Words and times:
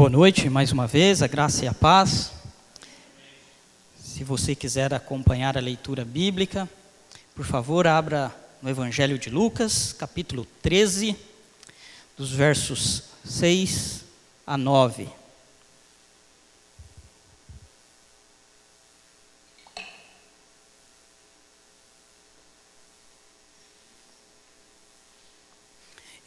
Boa 0.00 0.08
noite 0.08 0.48
mais 0.48 0.72
uma 0.72 0.86
vez, 0.86 1.20
a 1.20 1.26
graça 1.26 1.66
e 1.66 1.68
a 1.68 1.74
paz. 1.74 2.32
Se 4.02 4.24
você 4.24 4.54
quiser 4.54 4.94
acompanhar 4.94 5.58
a 5.58 5.60
leitura 5.60 6.06
bíblica, 6.06 6.66
por 7.34 7.44
favor, 7.44 7.86
abra 7.86 8.34
no 8.62 8.70
Evangelho 8.70 9.18
de 9.18 9.28
Lucas, 9.28 9.92
capítulo 9.92 10.46
13, 10.62 11.14
dos 12.16 12.32
versos 12.32 13.10
6 13.26 14.06
a 14.46 14.56
9. 14.56 15.06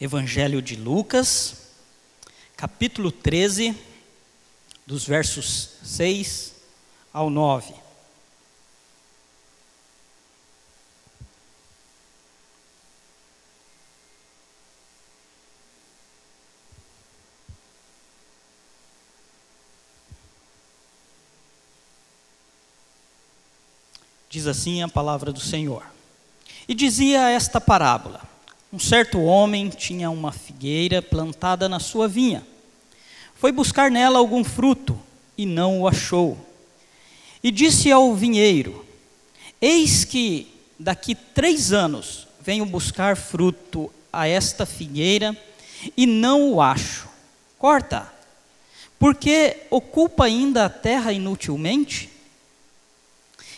Evangelho 0.00 0.62
de 0.62 0.76
Lucas, 0.76 1.63
capítulo 2.64 3.12
13, 3.12 3.76
dos 4.86 5.06
versos 5.06 5.72
6 5.82 6.54
ao 7.12 7.28
9. 7.28 7.74
Diz 24.30 24.46
assim 24.46 24.82
a 24.82 24.88
palavra 24.88 25.30
do 25.30 25.38
Senhor. 25.38 25.84
E 26.66 26.74
dizia 26.74 27.28
esta 27.28 27.60
parábola: 27.60 28.22
Um 28.72 28.78
certo 28.78 29.20
homem 29.20 29.68
tinha 29.68 30.08
uma 30.08 30.32
figueira 30.32 31.02
plantada 31.02 31.68
na 31.68 31.78
sua 31.78 32.08
vinha. 32.08 32.53
Foi 33.44 33.52
buscar 33.52 33.90
nela 33.90 34.18
algum 34.18 34.42
fruto 34.42 34.98
e 35.36 35.44
não 35.44 35.82
o 35.82 35.86
achou. 35.86 36.38
E 37.42 37.50
disse 37.50 37.92
ao 37.92 38.14
vinheiro: 38.14 38.86
Eis 39.60 40.02
que 40.02 40.46
daqui 40.80 41.14
três 41.14 41.70
anos 41.70 42.26
venho 42.40 42.64
buscar 42.64 43.18
fruto 43.18 43.92
a 44.10 44.26
esta 44.26 44.64
figueira 44.64 45.36
e 45.94 46.06
não 46.06 46.52
o 46.52 46.62
acho. 46.62 47.06
Corta, 47.58 48.10
porque 48.98 49.58
ocupa 49.68 50.24
ainda 50.24 50.64
a 50.64 50.70
terra 50.70 51.12
inutilmente? 51.12 52.08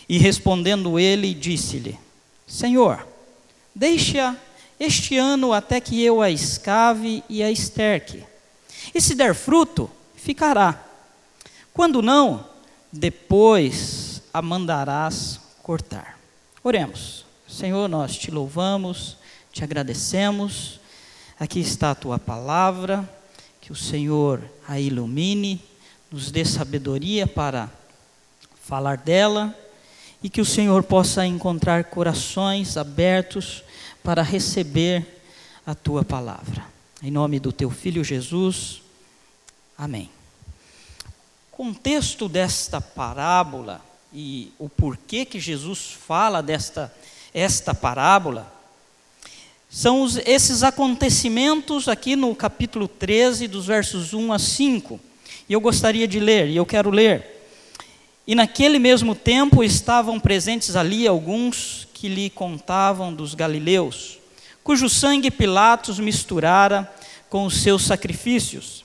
E 0.09 0.17
respondendo 0.17 0.99
ele, 0.99 1.33
disse-lhe: 1.33 1.97
Senhor, 2.45 3.07
deixa 3.73 4.35
este 4.77 5.15
ano 5.15 5.53
até 5.53 5.79
que 5.79 6.03
eu 6.03 6.21
a 6.21 6.29
escave 6.29 7.23
e 7.29 7.41
a 7.41 7.49
esterque. 7.49 8.25
E 8.93 9.01
se 9.01 9.15
der 9.15 9.33
fruto, 9.33 9.89
ficará. 10.15 10.83
Quando 11.73 12.01
não, 12.01 12.45
depois 12.91 14.21
a 14.33 14.41
mandarás 14.41 15.39
cortar. 15.61 16.19
Oremos. 16.63 17.25
Senhor, 17.47 17.87
nós 17.87 18.17
te 18.17 18.29
louvamos, 18.29 19.17
te 19.51 19.63
agradecemos. 19.63 20.79
Aqui 21.39 21.59
está 21.59 21.91
a 21.91 21.95
tua 21.95 22.19
palavra, 22.19 23.07
que 23.61 23.71
o 23.71 23.75
Senhor 23.75 24.41
a 24.67 24.79
ilumine, 24.79 25.61
nos 26.11 26.31
dê 26.31 26.43
sabedoria 26.43 27.27
para 27.27 27.69
falar 28.63 28.97
dela 28.97 29.53
e 30.21 30.29
que 30.29 30.41
o 30.41 30.45
Senhor 30.45 30.83
possa 30.83 31.25
encontrar 31.25 31.85
corações 31.85 32.75
abertos 32.75 33.63
para 34.03 34.21
receber 34.21 35.21
a 35.65 35.75
tua 35.75 36.03
palavra. 36.03 36.65
Em 37.03 37.11
nome 37.11 37.39
do 37.39 37.51
teu 37.51 37.69
filho 37.69 38.03
Jesus. 38.03 38.81
Amém. 39.77 40.09
O 41.53 41.55
contexto 41.55 42.27
desta 42.27 42.81
parábola 42.81 43.79
e 44.11 44.51
o 44.57 44.67
porquê 44.67 45.23
que 45.23 45.39
Jesus 45.39 45.91
fala 45.91 46.41
desta 46.41 46.91
esta 47.31 47.75
parábola 47.75 48.51
são 49.69 50.01
os, 50.01 50.17
esses 50.25 50.63
acontecimentos 50.63 51.87
aqui 51.87 52.15
no 52.15 52.33
capítulo 52.33 52.87
13, 52.87 53.47
dos 53.47 53.67
versos 53.67 54.13
1 54.15 54.33
a 54.33 54.39
5. 54.39 54.99
E 55.47 55.53
eu 55.53 55.61
gostaria 55.61 56.07
de 56.07 56.19
ler, 56.19 56.47
e 56.47 56.55
eu 56.55 56.65
quero 56.65 56.89
ler. 56.89 57.51
E 58.25 58.33
naquele 58.33 58.79
mesmo 58.79 59.13
tempo 59.13 59.63
estavam 59.63 60.19
presentes 60.19 60.75
ali 60.75 61.07
alguns 61.07 61.87
que 61.93 62.07
lhe 62.07 62.31
contavam 62.31 63.13
dos 63.13 63.35
galileus, 63.35 64.17
cujo 64.67 64.89
sangue 64.89 65.31
Pilatos 65.31 65.97
misturara 65.97 66.93
com 67.29 67.45
os 67.45 67.61
seus 67.61 67.85
sacrifícios. 67.85 68.83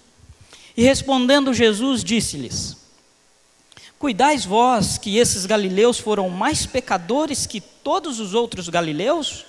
E 0.77 0.85
respondendo 0.85 1.53
Jesus, 1.53 2.05
disse-lhes: 2.05 2.77
Cuidais 3.99 4.45
vós 4.45 4.97
que 4.97 5.19
esses 5.19 5.45
galileus 5.45 5.99
foram 5.99 6.29
mais 6.29 6.65
pecadores 6.65 7.47
que 7.47 7.61
todos 7.61 8.21
os 8.21 8.33
outros 8.33 8.69
galileus, 8.69 9.45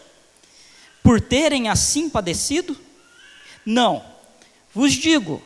por 1.04 1.22
terem 1.22 1.70
assim 1.70 2.10
padecido? 2.10 2.76
Não, 3.64 4.04
vos 4.74 4.92
digo, 4.94 5.40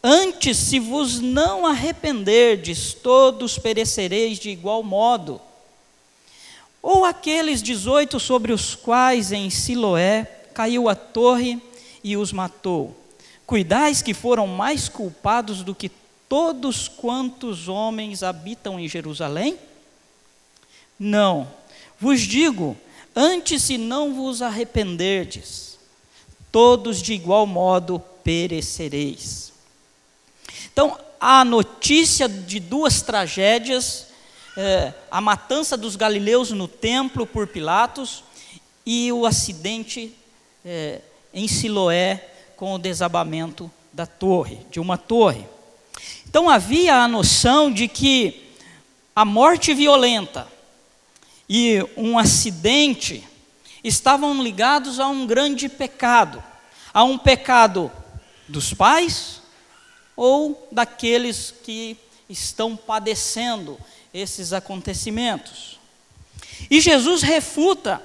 Antes, 0.00 0.56
se 0.56 0.78
vos 0.78 1.18
não 1.18 1.66
arrependerdes, 1.66 2.94
todos 2.94 3.58
perecereis 3.58 4.38
de 4.38 4.50
igual 4.50 4.84
modo. 4.84 5.40
Ou 6.82 7.04
aqueles 7.04 7.60
dezoito 7.60 8.20
sobre 8.20 8.52
os 8.52 8.74
quais 8.74 9.32
em 9.32 9.50
Siloé 9.50 10.24
caiu 10.54 10.88
a 10.88 10.94
torre 10.94 11.60
e 12.02 12.16
os 12.16 12.32
matou. 12.32 12.96
Cuidais 13.46 14.02
que 14.02 14.12
foram 14.12 14.46
mais 14.46 14.88
culpados 14.88 15.62
do 15.62 15.74
que 15.74 15.90
todos 16.28 16.86
quantos 16.86 17.68
homens 17.68 18.22
habitam 18.22 18.78
em 18.78 18.86
Jerusalém? 18.86 19.58
Não, 20.98 21.48
vos 21.98 22.20
digo, 22.20 22.76
antes 23.14 23.62
se 23.62 23.78
não 23.78 24.14
vos 24.14 24.42
arrependerdes, 24.42 25.78
todos 26.52 27.00
de 27.00 27.14
igual 27.14 27.46
modo 27.46 28.00
perecereis. 28.22 29.52
Então, 30.72 30.98
a 31.20 31.44
notícia 31.44 32.28
de 32.28 32.60
duas 32.60 33.00
tragédias: 33.00 34.07
é, 34.60 34.92
a 35.08 35.20
matança 35.20 35.76
dos 35.76 35.94
galileus 35.94 36.50
no 36.50 36.66
templo 36.66 37.24
por 37.24 37.46
Pilatos 37.46 38.24
e 38.84 39.12
o 39.12 39.24
acidente 39.24 40.12
é, 40.64 41.00
em 41.32 41.46
Siloé 41.46 42.28
com 42.56 42.74
o 42.74 42.78
desabamento 42.78 43.70
da 43.92 44.04
torre, 44.04 44.58
de 44.68 44.80
uma 44.80 44.98
torre. 44.98 45.46
Então 46.28 46.50
havia 46.50 46.96
a 46.96 47.06
noção 47.06 47.72
de 47.72 47.86
que 47.86 48.48
a 49.14 49.24
morte 49.24 49.72
violenta 49.72 50.48
e 51.48 51.78
um 51.96 52.18
acidente 52.18 53.24
estavam 53.84 54.42
ligados 54.42 54.98
a 54.98 55.06
um 55.06 55.24
grande 55.24 55.68
pecado, 55.68 56.42
a 56.92 57.04
um 57.04 57.16
pecado 57.16 57.92
dos 58.48 58.74
pais, 58.74 59.40
ou 60.16 60.68
daqueles 60.72 61.54
que 61.62 61.96
estão 62.28 62.76
padecendo 62.76 63.78
esses 64.12 64.52
acontecimentos. 64.52 65.78
E 66.70 66.80
Jesus 66.80 67.22
refuta 67.22 68.02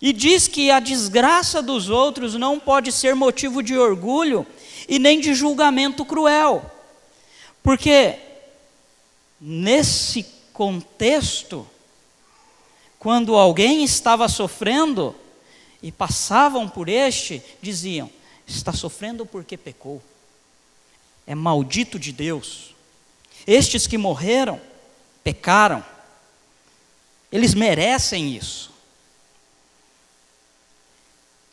e 0.00 0.12
diz 0.12 0.48
que 0.48 0.70
a 0.70 0.80
desgraça 0.80 1.60
dos 1.60 1.88
outros 1.88 2.34
não 2.34 2.58
pode 2.58 2.90
ser 2.92 3.14
motivo 3.14 3.62
de 3.62 3.76
orgulho 3.76 4.46
e 4.88 4.98
nem 4.98 5.20
de 5.20 5.34
julgamento 5.34 6.04
cruel, 6.04 6.70
porque 7.62 8.18
nesse 9.40 10.24
contexto, 10.52 11.66
quando 12.98 13.34
alguém 13.34 13.84
estava 13.84 14.28
sofrendo 14.28 15.14
e 15.82 15.92
passavam 15.92 16.68
por 16.68 16.88
este, 16.88 17.42
diziam: 17.60 18.10
está 18.46 18.72
sofrendo 18.72 19.26
porque 19.26 19.56
pecou 19.56 20.02
é 21.30 21.34
maldito 21.36 21.96
de 21.96 22.10
Deus. 22.10 22.74
Estes 23.46 23.86
que 23.86 23.96
morreram, 23.96 24.60
pecaram, 25.30 25.84
eles 27.30 27.54
merecem 27.54 28.34
isso. 28.34 28.72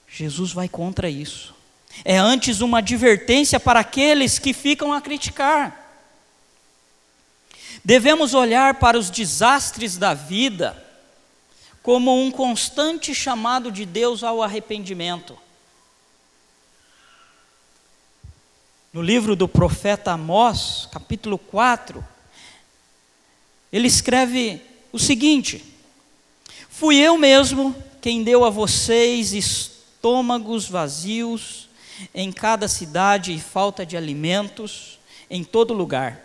Jesus 0.10 0.52
vai 0.52 0.68
contra 0.68 1.08
isso. 1.08 1.54
É 2.04 2.18
antes 2.18 2.60
uma 2.62 2.80
advertência 2.80 3.60
para 3.60 3.82
aqueles 3.82 4.40
que 4.40 4.52
ficam 4.52 4.92
a 4.92 5.00
criticar. 5.00 5.86
Devemos 7.86 8.34
olhar 8.34 8.80
para 8.80 8.98
os 8.98 9.12
desastres 9.12 9.96
da 9.96 10.16
vida 10.16 10.84
como 11.84 12.20
um 12.20 12.32
constante 12.32 13.14
chamado 13.14 13.72
de 13.72 13.86
Deus 13.86 14.24
ao 14.24 14.42
arrependimento. 14.42 15.38
no 18.98 19.04
livro 19.04 19.36
do 19.36 19.48
profeta 19.48 20.14
Amós, 20.14 20.90
capítulo 20.92 21.38
4, 21.38 22.04
ele 23.72 23.88
escreve 23.88 24.62
o 24.92 25.00
seguinte: 25.00 25.64
Fui 26.70 26.96
eu 26.98 27.18
mesmo 27.18 27.76
quem 28.02 28.24
deu 28.24 28.46
a 28.46 28.50
vocês 28.50 29.34
estômagos 29.34 30.68
vazios 30.68 31.68
em 32.14 32.32
cada 32.32 32.68
cidade 32.68 33.34
e 33.34 33.40
falta 33.40 33.86
de 33.86 33.98
alimentos, 33.98 35.00
em 35.30 35.44
todo 35.44 35.74
lugar. 35.74 36.22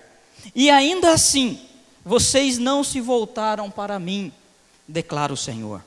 E 0.55 0.71
ainda 0.71 1.12
assim, 1.12 1.59
vocês 2.05 2.59
não 2.59 2.85
se 2.85 3.00
voltaram 3.00 3.71
para 3.71 3.99
mim, 3.99 4.33
declara 4.87 5.33
o 5.33 5.37
Senhor. 5.37 5.83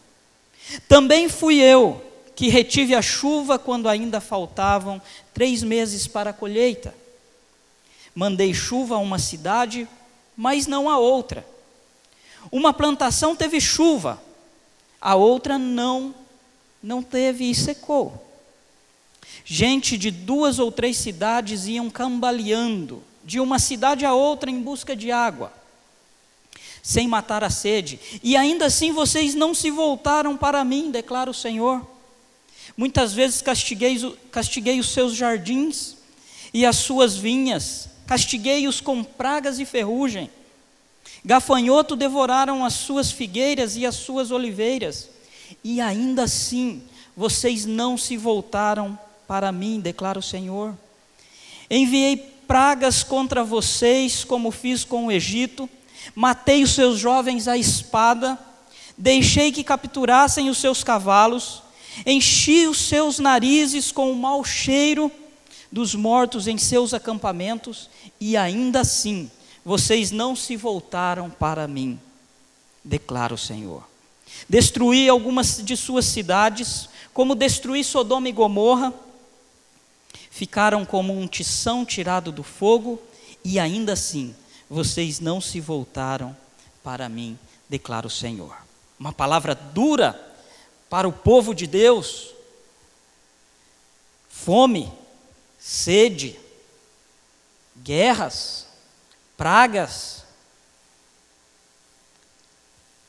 Também 0.88 1.30
fui 1.30 1.62
eu 1.62 2.04
que 2.36 2.50
retive 2.50 2.96
a 2.96 3.02
chuva 3.02 3.58
quando 3.58 3.88
ainda 3.88 4.20
faltavam 4.20 5.02
três 5.34 5.64
meses 5.64 6.08
para 6.08 6.32
a 6.32 6.34
colheita. 6.34 6.94
Mandei 8.14 8.54
chuva 8.54 8.96
a 8.96 9.00
uma 9.00 9.20
cidade, 9.20 9.88
mas 10.36 10.68
não 10.68 10.90
a 10.90 10.98
outra. 10.98 11.46
Uma 12.52 12.74
plantação 12.74 13.36
teve 13.36 13.60
chuva, 13.60 14.22
a 15.00 15.16
outra 15.16 15.58
não, 15.58 16.14
não 16.82 17.02
teve 17.02 17.50
e 17.50 17.56
secou. 17.56 18.24
Gente 19.44 19.98
de 19.98 20.12
duas 20.12 20.60
ou 20.60 20.72
três 20.72 20.98
cidades 20.98 21.68
iam 21.68 21.90
cambaleando 21.90 23.04
de 23.24 23.40
uma 23.40 23.58
cidade 23.60 24.06
a 24.06 24.14
outra 24.14 24.50
em 24.50 24.62
busca 24.62 24.96
de 24.96 25.12
água, 25.12 25.52
sem 26.82 27.08
matar 27.08 27.44
a 27.44 27.50
sede, 27.50 28.00
e 28.22 28.38
ainda 28.38 28.68
assim 28.68 28.92
vocês 28.92 29.34
não 29.34 29.54
se 29.54 29.72
voltaram 29.72 30.38
para 30.38 30.64
mim, 30.64 30.92
declara 30.92 31.30
o 31.30 31.34
Senhor. 31.34 31.86
Muitas 32.78 33.14
vezes 33.14 33.42
castiguei, 33.42 33.98
castiguei 34.32 34.80
os 34.80 34.90
seus 34.90 35.16
jardins 35.16 35.96
e 36.54 36.66
as 36.66 36.78
suas 36.78 37.16
vinhas, 37.16 37.90
castiguei-os 38.06 38.80
com 38.80 39.04
pragas 39.04 39.60
e 39.60 39.66
ferrugem. 39.66 40.30
Gafanhoto 41.24 41.96
devoraram 41.96 42.64
as 42.64 42.74
suas 42.74 43.12
figueiras 43.12 43.76
e 43.76 43.86
as 43.86 43.96
suas 43.96 44.32
oliveiras, 44.32 45.10
e 45.64 45.82
ainda 45.82 46.24
assim 46.24 46.84
vocês 47.16 47.66
não 47.66 47.98
se 47.98 48.18
voltaram 48.18 48.98
para 49.28 49.52
mim, 49.52 49.80
declara 49.80 50.20
o 50.20 50.24
Senhor. 50.24 50.78
Enviei 51.70 52.18
pragas 52.48 53.04
contra 53.04 53.44
vocês, 53.44 54.24
como 54.24 54.52
fiz 54.52 54.84
com 54.84 55.08
o 55.08 55.12
Egito, 55.12 55.68
matei 56.14 56.62
os 56.62 56.72
seus 56.72 57.00
jovens 57.00 57.48
à 57.48 57.58
espada, 57.58 58.38
deixei 58.96 59.52
que 59.52 59.64
capturassem 59.64 60.50
os 60.50 60.60
seus 60.60 60.84
cavalos, 60.84 61.64
enchi 62.06 62.68
os 62.68 62.78
seus 62.78 63.18
narizes 63.18 63.92
com 63.92 64.12
o 64.12 64.16
mau 64.16 64.44
cheiro 64.44 65.12
dos 65.76 65.94
mortos 65.94 66.48
em 66.48 66.58
seus 66.58 66.94
acampamentos, 66.94 67.90
e 68.18 68.38
ainda 68.38 68.80
assim 68.80 69.30
vocês 69.66 70.10
não 70.10 70.34
se 70.34 70.56
voltaram 70.56 71.30
para 71.30 71.68
mim, 71.68 72.00
declara 72.82 73.34
o 73.34 73.38
Senhor. 73.38 73.84
Destruí 74.48 75.10
algumas 75.10 75.62
de 75.62 75.76
suas 75.76 76.06
cidades, 76.06 76.88
como 77.14 77.36
destruí 77.36 77.84
Sodoma 77.84 78.30
e 78.30 78.32
Gomorra, 78.32 78.94
ficaram 80.32 80.86
como 80.86 81.12
um 81.12 81.28
tição 81.28 81.84
tirado 81.84 82.32
do 82.32 82.42
fogo, 82.42 82.98
e 83.44 83.60
ainda 83.60 83.92
assim 83.92 84.34
vocês 84.70 85.20
não 85.20 85.42
se 85.42 85.60
voltaram 85.60 86.34
para 86.86 87.10
mim, 87.10 87.38
declara 87.68 88.08
o 88.08 88.10
Senhor. 88.10 88.56
Uma 88.98 89.12
palavra 89.12 89.54
dura 89.54 90.18
para 90.90 91.06
o 91.06 91.12
povo 91.12 91.54
de 91.54 91.68
Deus. 91.68 92.34
Fome, 94.30 94.90
sede, 95.68 96.40
guerras, 97.78 98.68
pragas. 99.36 100.24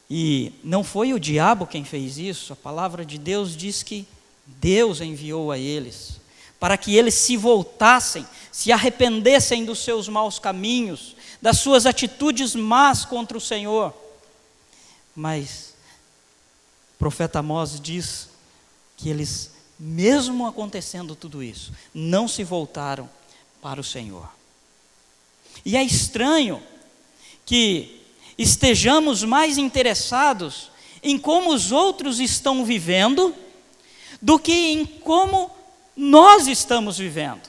E 0.09 0.53
não 0.65 0.83
foi 0.83 1.13
o 1.13 1.21
diabo 1.21 1.67
quem 1.67 1.85
fez 1.85 2.17
isso, 2.17 2.55
a 2.55 2.57
palavra 2.57 3.05
de 3.05 3.19
Deus 3.19 3.55
diz 3.55 3.83
que 3.83 4.09
Deus 4.47 5.03
enviou 5.03 5.53
a 5.53 5.59
eles 5.59 6.17
para 6.59 6.79
que 6.79 6.97
eles 6.97 7.15
se 7.15 7.37
voltassem, 7.37 8.27
se 8.51 8.73
arrependessem 8.73 9.65
dos 9.65 9.81
seus 9.81 10.09
maus 10.09 10.39
caminhos, 10.39 11.15
das 11.41 11.59
suas 11.59 11.85
atitudes 11.85 12.55
más 12.55 13.05
contra 13.05 13.37
o 13.37 13.41
Senhor. 13.41 13.95
Mas 15.15 15.75
o 16.95 16.99
profeta 16.99 17.41
Amós 17.41 17.79
diz 17.79 18.31
que 18.97 19.11
eles, 19.11 19.51
mesmo 19.79 20.47
acontecendo 20.47 21.15
tudo 21.15 21.43
isso, 21.43 21.73
não 21.93 22.27
se 22.27 22.43
voltaram 22.43 23.09
para 23.61 23.81
o 23.81 23.85
Senhor. 23.85 24.29
E 25.65 25.77
é 25.77 25.83
estranho 25.83 26.63
que 27.45 28.01
estejamos 28.39 29.23
mais 29.23 29.59
interessados 29.59 30.71
em 31.03 31.19
como 31.19 31.53
os 31.53 31.73
outros 31.73 32.21
estão 32.21 32.65
vivendo 32.65 33.35
do 34.21 34.39
que 34.39 34.53
em 34.53 34.87
como 34.87 35.51
nós 35.97 36.47
estamos 36.47 36.99
vivendo. 36.99 37.49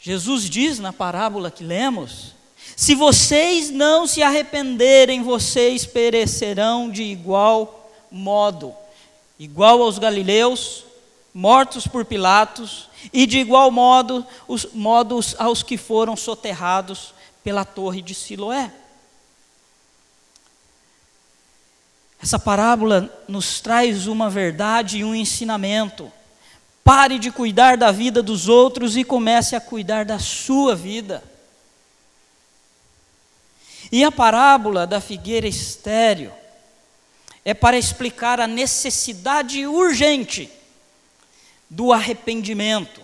Jesus 0.00 0.48
diz 0.48 0.78
na 0.78 0.92
parábola 0.92 1.50
que 1.50 1.62
lemos: 1.62 2.34
se 2.76 2.94
vocês 2.94 3.70
não 3.70 4.06
se 4.06 4.22
arrependerem, 4.22 5.22
vocês 5.22 5.84
perecerão 5.84 6.90
de 6.90 7.02
igual 7.02 7.92
modo, 8.10 8.74
igual 9.40 9.80
aos 9.82 9.98
galileus, 9.98 10.84
mortos 11.32 11.86
por 11.86 12.04
Pilatos, 12.04 12.90
e 13.10 13.26
de 13.26 13.38
igual 13.38 13.70
modo 13.70 14.24
os 14.46 14.66
modos 14.74 15.34
aos 15.38 15.62
que 15.62 15.78
foram 15.78 16.14
soterrados 16.14 17.14
pela 17.42 17.64
torre 17.64 18.02
de 18.02 18.14
Siloé. 18.14 18.70
Essa 22.22 22.38
parábola 22.38 23.10
nos 23.26 23.62
traz 23.62 24.06
uma 24.06 24.28
verdade 24.28 24.98
e 24.98 25.04
um 25.04 25.14
ensinamento. 25.14 26.12
Pare 26.84 27.18
de 27.18 27.30
cuidar 27.30 27.78
da 27.78 27.90
vida 27.90 28.22
dos 28.22 28.46
outros 28.46 28.94
e 28.94 29.02
comece 29.02 29.56
a 29.56 29.60
cuidar 29.60 30.04
da 30.04 30.18
sua 30.18 30.76
vida. 30.76 31.24
E 33.90 34.04
a 34.04 34.12
parábola 34.12 34.86
da 34.86 35.00
figueira 35.00 35.48
estéreo 35.48 36.39
é 37.50 37.54
para 37.54 37.76
explicar 37.76 38.38
a 38.38 38.46
necessidade 38.46 39.66
urgente 39.66 40.48
do 41.68 41.92
arrependimento. 41.92 43.02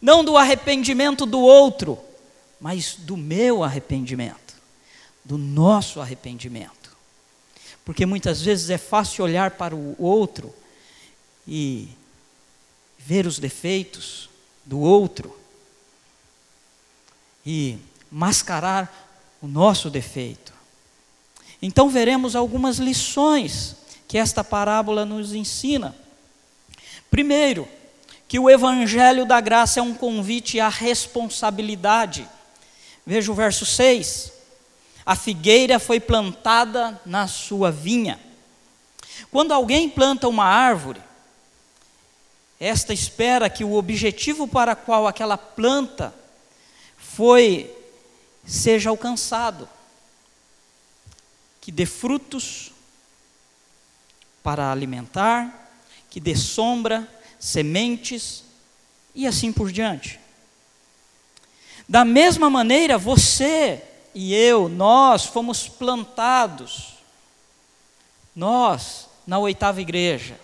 Não 0.00 0.24
do 0.24 0.36
arrependimento 0.36 1.26
do 1.26 1.40
outro, 1.40 1.98
mas 2.60 2.94
do 2.94 3.16
meu 3.16 3.64
arrependimento, 3.64 4.54
do 5.24 5.36
nosso 5.36 6.00
arrependimento. 6.00 6.96
Porque 7.84 8.06
muitas 8.06 8.42
vezes 8.42 8.70
é 8.70 8.78
fácil 8.78 9.24
olhar 9.24 9.50
para 9.50 9.74
o 9.74 10.00
outro 10.00 10.54
e 11.48 11.88
ver 12.96 13.26
os 13.26 13.40
defeitos 13.40 14.30
do 14.64 14.78
outro 14.78 15.36
e 17.44 17.76
mascarar 18.08 19.36
o 19.42 19.48
nosso 19.48 19.90
defeito. 19.90 20.55
Então 21.60 21.88
veremos 21.88 22.36
algumas 22.36 22.78
lições 22.78 23.76
que 24.06 24.18
esta 24.18 24.44
parábola 24.44 25.04
nos 25.04 25.34
ensina. 25.34 25.94
Primeiro, 27.10 27.68
que 28.28 28.38
o 28.38 28.50
evangelho 28.50 29.24
da 29.24 29.40
graça 29.40 29.80
é 29.80 29.82
um 29.82 29.94
convite 29.94 30.60
à 30.60 30.68
responsabilidade. 30.68 32.28
Veja 33.06 33.30
o 33.30 33.34
verso 33.34 33.64
6 33.64 34.36
a 35.06 35.14
figueira 35.14 35.78
foi 35.78 36.00
plantada 36.00 37.00
na 37.06 37.28
sua 37.28 37.70
vinha. 37.70 38.18
Quando 39.30 39.52
alguém 39.52 39.88
planta 39.88 40.26
uma 40.26 40.44
árvore, 40.44 41.00
esta 42.58 42.92
espera 42.92 43.48
que 43.48 43.62
o 43.62 43.74
objetivo 43.74 44.48
para 44.48 44.74
qual 44.74 45.06
aquela 45.06 45.38
planta 45.38 46.12
foi 46.98 47.72
seja 48.44 48.90
alcançado, 48.90 49.68
que 51.66 51.72
dê 51.72 51.84
frutos 51.84 52.70
para 54.40 54.70
alimentar, 54.70 55.68
que 56.08 56.20
dê 56.20 56.36
sombra, 56.36 57.12
sementes 57.40 58.44
e 59.16 59.26
assim 59.26 59.52
por 59.52 59.72
diante. 59.72 60.20
Da 61.88 62.04
mesma 62.04 62.48
maneira, 62.48 62.96
você 62.96 63.82
e 64.14 64.32
eu, 64.32 64.68
nós 64.68 65.24
fomos 65.24 65.66
plantados, 65.66 66.98
nós, 68.32 69.08
na 69.26 69.36
oitava 69.40 69.80
igreja. 69.80 70.38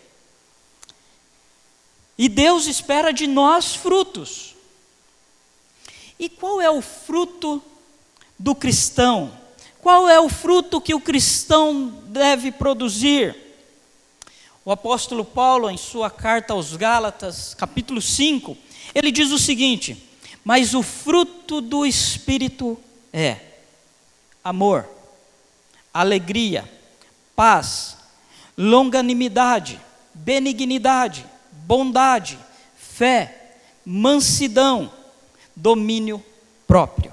E 2.18 2.28
Deus 2.28 2.66
espera 2.66 3.12
de 3.12 3.28
nós 3.28 3.76
frutos. 3.76 4.56
E 6.18 6.28
qual 6.28 6.60
é 6.60 6.68
o 6.68 6.82
fruto 6.82 7.62
do 8.36 8.56
cristão? 8.56 9.40
Qual 9.82 10.08
é 10.08 10.20
o 10.20 10.28
fruto 10.28 10.80
que 10.80 10.94
o 10.94 11.00
cristão 11.00 11.92
deve 12.06 12.52
produzir? 12.52 13.36
O 14.64 14.70
apóstolo 14.70 15.24
Paulo, 15.24 15.68
em 15.68 15.76
sua 15.76 16.08
carta 16.08 16.52
aos 16.52 16.76
Gálatas, 16.76 17.52
capítulo 17.52 18.00
5, 18.00 18.56
ele 18.94 19.10
diz 19.10 19.32
o 19.32 19.40
seguinte: 19.40 20.00
Mas 20.44 20.72
o 20.72 20.84
fruto 20.84 21.60
do 21.60 21.84
Espírito 21.84 22.78
é 23.12 23.38
amor, 24.44 24.88
alegria, 25.92 26.70
paz, 27.34 27.96
longanimidade, 28.56 29.80
benignidade, 30.14 31.26
bondade, 31.50 32.38
fé, 32.76 33.56
mansidão, 33.84 34.92
domínio 35.56 36.24
próprio. 36.68 37.11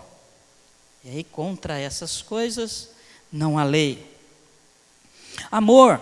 E 1.03 1.09
aí, 1.09 1.23
contra 1.23 1.79
essas 1.79 2.21
coisas, 2.21 2.89
não 3.31 3.57
há 3.57 3.63
lei. 3.63 4.05
Amor. 5.51 6.01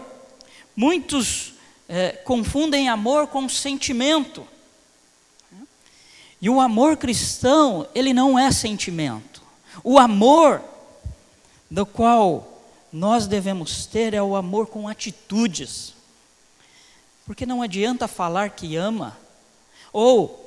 Muitos 0.76 1.54
é, 1.88 2.12
confundem 2.12 2.90
amor 2.90 3.28
com 3.28 3.48
sentimento. 3.48 4.48
E 6.42 6.50
o 6.50 6.60
amor 6.60 6.98
cristão, 6.98 7.88
ele 7.96 8.14
não 8.14 8.38
é 8.38 8.52
sentimento. 8.52 9.42
O 9.84 9.98
amor 9.98 10.62
do 11.70 11.86
qual 11.86 12.62
nós 12.92 13.28
devemos 13.28 13.86
ter 13.86 14.14
é 14.14 14.22
o 14.22 14.36
amor 14.36 14.68
com 14.68 14.88
atitudes. 14.88 15.94
Porque 17.26 17.46
não 17.46 17.62
adianta 17.62 18.08
falar 18.08 18.52
que 18.52 18.76
ama, 18.76 19.18
ou 19.92 20.47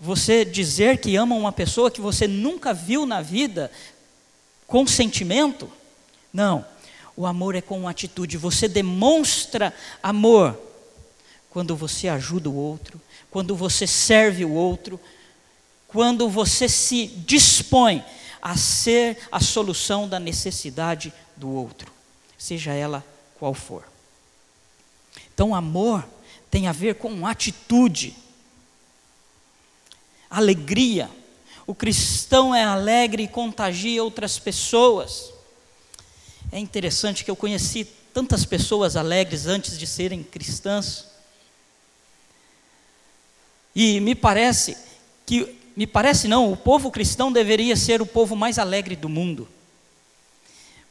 você 0.00 0.44
dizer 0.44 0.98
que 0.98 1.16
ama 1.16 1.34
uma 1.34 1.52
pessoa 1.52 1.90
que 1.90 2.00
você 2.00 2.26
nunca 2.26 2.74
viu 2.74 3.06
na 3.06 3.20
vida 3.20 3.70
com 4.66 4.86
sentimento. 4.86 5.70
Não, 6.32 6.64
o 7.16 7.26
amor 7.26 7.54
é 7.54 7.60
com 7.60 7.88
atitude. 7.88 8.36
Você 8.36 8.68
demonstra 8.68 9.72
amor 10.02 10.58
quando 11.50 11.76
você 11.76 12.08
ajuda 12.08 12.50
o 12.50 12.56
outro, 12.56 13.00
quando 13.30 13.54
você 13.54 13.86
serve 13.86 14.44
o 14.44 14.52
outro, 14.52 15.00
quando 15.86 16.28
você 16.28 16.68
se 16.68 17.06
dispõe 17.06 18.04
a 18.42 18.56
ser 18.56 19.16
a 19.30 19.40
solução 19.40 20.08
da 20.08 20.18
necessidade 20.18 21.12
do 21.36 21.48
outro, 21.48 21.90
seja 22.36 22.72
ela 22.72 23.04
qual 23.38 23.54
for. 23.54 23.84
Então, 25.32 25.54
amor 25.54 26.04
tem 26.50 26.66
a 26.66 26.72
ver 26.72 26.96
com 26.96 27.26
atitude, 27.26 28.16
alegria. 30.36 31.08
O 31.66 31.74
cristão 31.74 32.54
é 32.54 32.64
alegre 32.64 33.22
e 33.22 33.28
contagia 33.28 34.02
outras 34.02 34.38
pessoas. 34.38 35.32
É 36.52 36.58
interessante 36.58 37.24
que 37.24 37.30
eu 37.30 37.36
conheci 37.36 37.86
tantas 38.12 38.44
pessoas 38.44 38.96
alegres 38.96 39.46
antes 39.46 39.78
de 39.78 39.86
serem 39.86 40.22
cristãs. 40.22 41.06
E 43.74 43.98
me 44.00 44.14
parece 44.14 44.76
que, 45.26 45.56
me 45.74 45.86
parece 45.86 46.28
não, 46.28 46.52
o 46.52 46.56
povo 46.56 46.90
cristão 46.90 47.32
deveria 47.32 47.74
ser 47.74 48.00
o 48.02 48.06
povo 48.06 48.36
mais 48.36 48.58
alegre 48.58 48.94
do 48.94 49.08
mundo. 49.08 49.48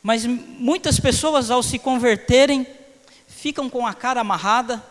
Mas 0.01 0.25
muitas 0.25 0.99
pessoas, 0.99 1.49
ao 1.49 1.63
se 1.63 1.79
converterem, 1.79 2.67
ficam 3.25 3.69
com 3.69 3.87
a 3.87 3.93
cara 3.93 4.19
amarrada, 4.19 4.83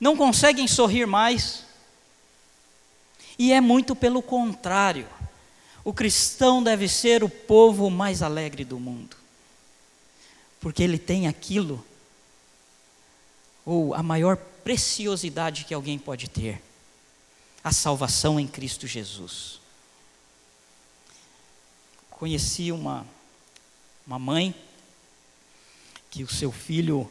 não 0.00 0.16
conseguem 0.16 0.66
sorrir 0.66 1.06
mais. 1.06 1.67
E 3.38 3.52
é 3.52 3.60
muito 3.60 3.94
pelo 3.94 4.20
contrário. 4.20 5.06
O 5.84 5.92
cristão 5.92 6.62
deve 6.62 6.88
ser 6.88 7.22
o 7.22 7.28
povo 7.28 7.88
mais 7.88 8.20
alegre 8.20 8.64
do 8.64 8.78
mundo, 8.78 9.16
porque 10.60 10.82
ele 10.82 10.98
tem 10.98 11.28
aquilo, 11.28 11.84
ou 13.64 13.94
a 13.94 14.02
maior 14.02 14.36
preciosidade 14.36 15.64
que 15.64 15.72
alguém 15.72 15.98
pode 15.98 16.28
ter 16.28 16.60
a 17.62 17.72
salvação 17.72 18.38
em 18.38 18.46
Cristo 18.46 18.86
Jesus. 18.86 19.60
Conheci 22.10 22.72
uma, 22.72 23.06
uma 24.06 24.18
mãe 24.18 24.54
que 26.10 26.22
o 26.22 26.28
seu 26.28 26.50
filho, 26.50 27.10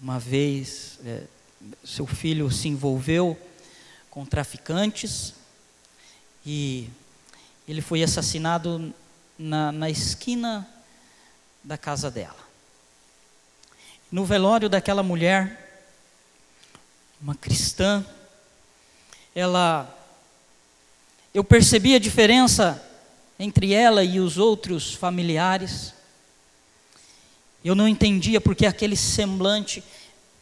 uma 0.00 0.18
vez, 0.18 0.98
é, 1.04 1.24
seu 1.84 2.06
filho 2.06 2.50
se 2.50 2.68
envolveu 2.68 3.38
com 4.14 4.24
traficantes 4.24 5.34
e 6.46 6.88
ele 7.66 7.82
foi 7.82 8.00
assassinado 8.00 8.94
na, 9.36 9.72
na 9.72 9.90
esquina 9.90 10.68
da 11.64 11.76
casa 11.76 12.12
dela. 12.12 12.38
No 14.12 14.24
velório 14.24 14.68
daquela 14.68 15.02
mulher, 15.02 15.90
uma 17.20 17.34
cristã, 17.34 18.06
ela 19.34 19.92
eu 21.34 21.42
percebi 21.42 21.96
a 21.96 21.98
diferença 21.98 22.80
entre 23.36 23.72
ela 23.72 24.04
e 24.04 24.20
os 24.20 24.38
outros 24.38 24.94
familiares. 24.94 25.92
Eu 27.64 27.74
não 27.74 27.88
entendia 27.88 28.40
porque 28.40 28.64
aquele 28.64 28.94
semblante 28.94 29.82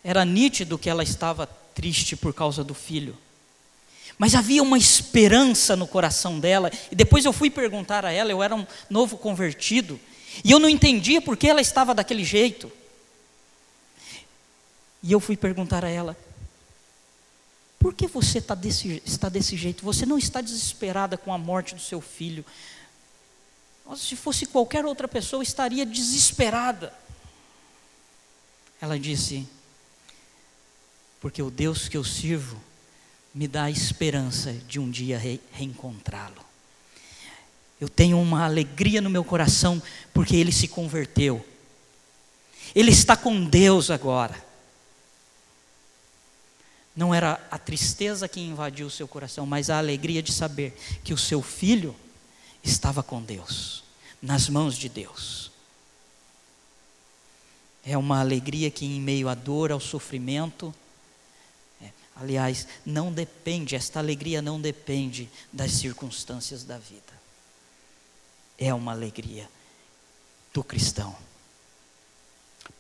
era 0.05 0.27
nítido 0.27 0.79
que 0.79 0.91
ela 0.91 1.03
estava 1.03 1.47
triste 1.47 2.15
por 2.15 2.35
causa 2.35 2.63
do 2.63 2.75
filho. 2.75 3.17
Mas 4.19 4.35
havia 4.35 4.63
uma 4.63 4.79
esperança 4.79 5.75
no 5.75 5.87
coração 5.87 6.39
dela, 6.39 6.71
e 6.91 6.95
depois 6.95 7.25
eu 7.25 7.33
fui 7.33 7.51
perguntar 7.51 8.05
a 8.05 8.13
ela, 8.13 8.31
eu 8.31 8.43
era 8.43 8.55
um 8.55 8.67
novo 8.89 9.17
convertido, 9.17 9.99
e 10.45 10.51
eu 10.51 10.59
não 10.59 10.69
entendia 10.69 11.21
por 11.21 11.37
que 11.37 11.49
ela 11.49 11.61
estava 11.61 11.95
daquele 11.95 12.25
jeito. 12.25 12.71
E 15.03 15.11
eu 15.11 15.19
fui 15.19 15.37
perguntar 15.37 15.85
a 15.85 15.89
ela: 15.89 16.17
por 17.79 17.93
que 17.93 18.07
você 18.07 18.39
está 18.39 18.55
desse, 18.55 19.03
está 19.05 19.29
desse 19.29 19.57
jeito? 19.57 19.85
Você 19.85 20.07
não 20.07 20.17
está 20.17 20.41
desesperada 20.41 21.19
com 21.19 21.35
a 21.35 21.39
morte 21.39 21.75
do 21.75 21.81
seu 21.81 22.01
filho. 22.01 22.45
Se 23.97 24.15
fosse 24.15 24.47
qualquer 24.47 24.87
outra 24.87 25.09
pessoa, 25.09 25.43
estaria 25.43 25.85
desesperada. 25.85 26.95
Ela 28.81 28.99
disse: 28.99 29.49
Porque 31.21 31.43
o 31.43 31.51
Deus 31.51 31.89
que 31.89 31.97
eu 31.97 32.05
sirvo 32.05 32.63
me 33.35 33.49
dá 33.49 33.65
a 33.65 33.71
esperança 33.71 34.53
de 34.53 34.79
um 34.79 34.91
dia 34.91 35.19
re 35.19 35.41
reencontrá-lo. 35.53 36.45
Eu 37.81 37.89
tenho 37.89 38.21
uma 38.21 38.45
alegria 38.45 39.01
no 39.01 39.11
meu 39.11 39.25
coração 39.25 39.83
porque 40.13 40.37
ele 40.37 40.53
se 40.53 40.69
converteu. 40.69 41.45
Ele 42.75 42.91
está 42.91 43.17
com 43.17 43.45
Deus 43.45 43.91
agora. 43.91 44.53
Não 46.95 47.15
era 47.15 47.45
a 47.51 47.59
tristeza 47.59 48.29
que 48.29 48.41
invadiu 48.41 48.87
o 48.87 48.91
seu 48.91 49.09
coração, 49.09 49.47
mas 49.47 49.71
a 49.71 49.79
alegria 49.79 50.23
de 50.23 50.31
saber 50.31 50.77
que 51.03 51.15
o 51.15 51.19
seu 51.19 51.43
filho 51.43 51.97
estava 52.63 53.03
com 53.03 53.21
Deus, 53.23 53.83
nas 54.21 54.49
mãos 54.49 54.77
de 54.77 54.89
Deus. 54.89 55.51
É 57.85 57.97
uma 57.97 58.21
alegria 58.21 58.71
que, 58.71 58.85
em 58.85 59.01
meio 59.01 59.29
à 59.29 59.35
dor, 59.35 59.73
ao 59.73 59.81
sofrimento, 59.81 60.73
aliás, 62.23 62.67
não 62.87 63.13
depende, 63.13 63.75
esta 63.75 63.99
alegria 63.99 64.41
não 64.41 64.61
depende 64.61 65.29
das 65.53 65.73
circunstâncias 65.73 66.65
da 66.65 66.79
vida. 66.79 67.13
É 68.57 68.73
uma 68.73 68.93
alegria 68.93 69.49
do 70.53 70.63
cristão. 70.63 71.17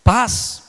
Paz 0.04 0.62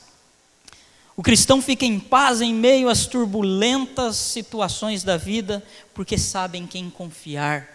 o 1.16 1.22
cristão 1.22 1.62
fica 1.62 1.86
em 1.86 2.00
paz 2.00 2.42
em 2.42 2.54
meio 2.54 2.90
às 2.90 3.06
turbulentas 3.06 4.16
situações 4.16 5.04
da 5.04 5.16
vida, 5.16 5.64
porque 5.94 6.18
sabe 6.18 6.58
em 6.58 6.66
quem 6.66 6.90
confiar. 6.90 7.70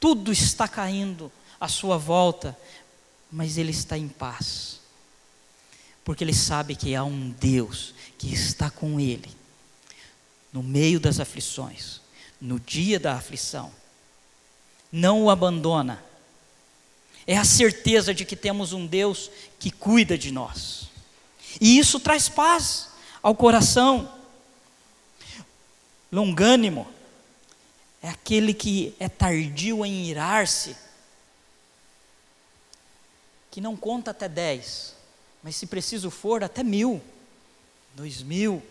Tudo 0.00 0.32
está 0.32 0.66
caindo 0.66 1.30
à 1.60 1.68
sua 1.68 1.98
volta, 1.98 2.56
mas 3.30 3.58
ele 3.58 3.70
está 3.70 3.98
em 3.98 4.08
paz. 4.08 4.80
Porque 6.02 6.24
ele 6.24 6.32
sabe 6.32 6.74
que 6.74 6.94
há 6.94 7.04
um 7.04 7.30
Deus 7.38 7.94
que 8.16 8.32
está 8.32 8.70
com 8.70 8.98
ele 8.98 9.43
no 10.54 10.62
meio 10.62 11.00
das 11.00 11.18
aflições, 11.18 12.00
no 12.40 12.60
dia 12.60 13.00
da 13.00 13.14
aflição. 13.14 13.72
Não 14.92 15.24
o 15.24 15.30
abandona. 15.30 16.00
É 17.26 17.36
a 17.36 17.44
certeza 17.44 18.14
de 18.14 18.24
que 18.24 18.36
temos 18.36 18.72
um 18.72 18.86
Deus 18.86 19.28
que 19.58 19.68
cuida 19.68 20.16
de 20.16 20.30
nós. 20.30 20.88
E 21.60 21.76
isso 21.76 21.98
traz 21.98 22.28
paz 22.28 22.90
ao 23.20 23.34
coração. 23.34 24.08
Longânimo 26.12 26.86
é 28.00 28.08
aquele 28.08 28.54
que 28.54 28.94
é 29.00 29.08
tardio 29.08 29.84
em 29.84 30.04
irar-se, 30.04 30.76
que 33.50 33.60
não 33.60 33.76
conta 33.76 34.12
até 34.12 34.28
dez, 34.28 34.94
mas 35.42 35.56
se 35.56 35.66
preciso 35.66 36.12
for, 36.12 36.44
até 36.44 36.62
mil, 36.62 37.02
dois 37.96 38.22
mil. 38.22 38.62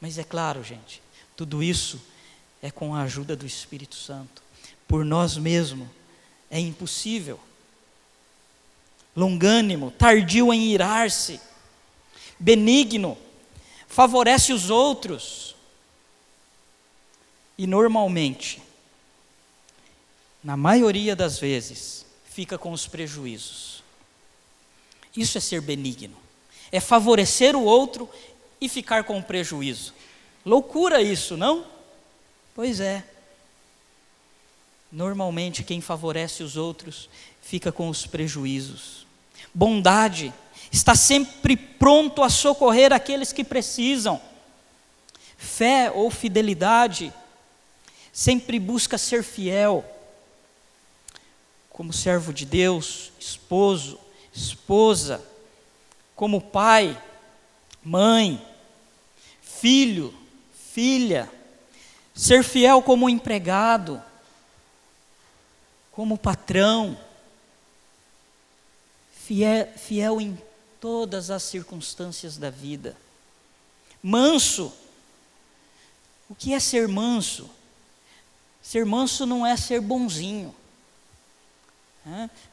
Mas 0.00 0.18
é 0.18 0.24
claro, 0.24 0.62
gente, 0.64 1.02
tudo 1.36 1.62
isso 1.62 2.00
é 2.62 2.70
com 2.70 2.94
a 2.94 3.02
ajuda 3.02 3.36
do 3.36 3.46
Espírito 3.46 3.94
Santo. 3.94 4.42
Por 4.88 5.04
nós 5.04 5.36
mesmos 5.36 5.88
é 6.50 6.58
impossível. 6.58 7.38
Longânimo, 9.14 9.90
tardio 9.90 10.52
em 10.52 10.68
irar-se 10.68 11.40
benigno, 12.40 13.18
favorece 13.86 14.52
os 14.52 14.70
outros. 14.70 15.54
E 17.58 17.66
normalmente, 17.66 18.62
na 20.42 20.56
maioria 20.56 21.14
das 21.14 21.38
vezes, 21.38 22.06
fica 22.24 22.56
com 22.56 22.72
os 22.72 22.86
prejuízos. 22.86 23.84
Isso 25.14 25.36
é 25.36 25.40
ser 25.40 25.60
benigno. 25.60 26.16
É 26.72 26.80
favorecer 26.80 27.54
o 27.54 27.64
outro 27.64 28.08
e 28.60 28.68
ficar 28.68 29.04
com 29.04 29.22
prejuízo. 29.22 29.94
Loucura 30.44 31.00
isso, 31.00 31.36
não? 31.36 31.66
Pois 32.54 32.80
é. 32.80 33.04
Normalmente, 34.90 35.62
quem 35.62 35.80
favorece 35.80 36.42
os 36.42 36.56
outros 36.56 37.08
fica 37.40 37.70
com 37.70 37.88
os 37.88 38.06
prejuízos. 38.06 39.06
Bondade 39.54 40.32
está 40.70 40.94
sempre 40.94 41.56
pronto 41.56 42.22
a 42.22 42.28
socorrer 42.28 42.92
aqueles 42.92 43.32
que 43.32 43.44
precisam. 43.44 44.20
Fé 45.36 45.90
ou 45.90 46.10
fidelidade 46.10 47.12
sempre 48.12 48.58
busca 48.58 48.98
ser 48.98 49.22
fiel, 49.22 49.84
como 51.70 51.92
servo 51.92 52.32
de 52.32 52.44
Deus, 52.44 53.12
esposo, 53.18 53.98
esposa, 54.32 55.24
como 56.14 56.40
pai, 56.40 57.00
mãe, 57.82 58.44
filho, 59.60 60.14
filha, 60.72 61.30
ser 62.14 62.42
fiel 62.42 62.82
como 62.82 63.10
empregado, 63.10 64.02
como 65.92 66.16
patrão, 66.16 66.98
fiel, 69.12 69.68
fiel 69.76 70.20
em 70.20 70.38
todas 70.80 71.30
as 71.30 71.42
circunstâncias 71.42 72.38
da 72.38 72.48
vida. 72.48 72.96
Manso. 74.02 74.72
O 76.28 76.34
que 76.34 76.54
é 76.54 76.60
ser 76.60 76.88
manso? 76.88 77.50
Ser 78.62 78.86
manso 78.86 79.26
não 79.26 79.46
é 79.46 79.56
ser 79.56 79.80
bonzinho. 79.80 80.54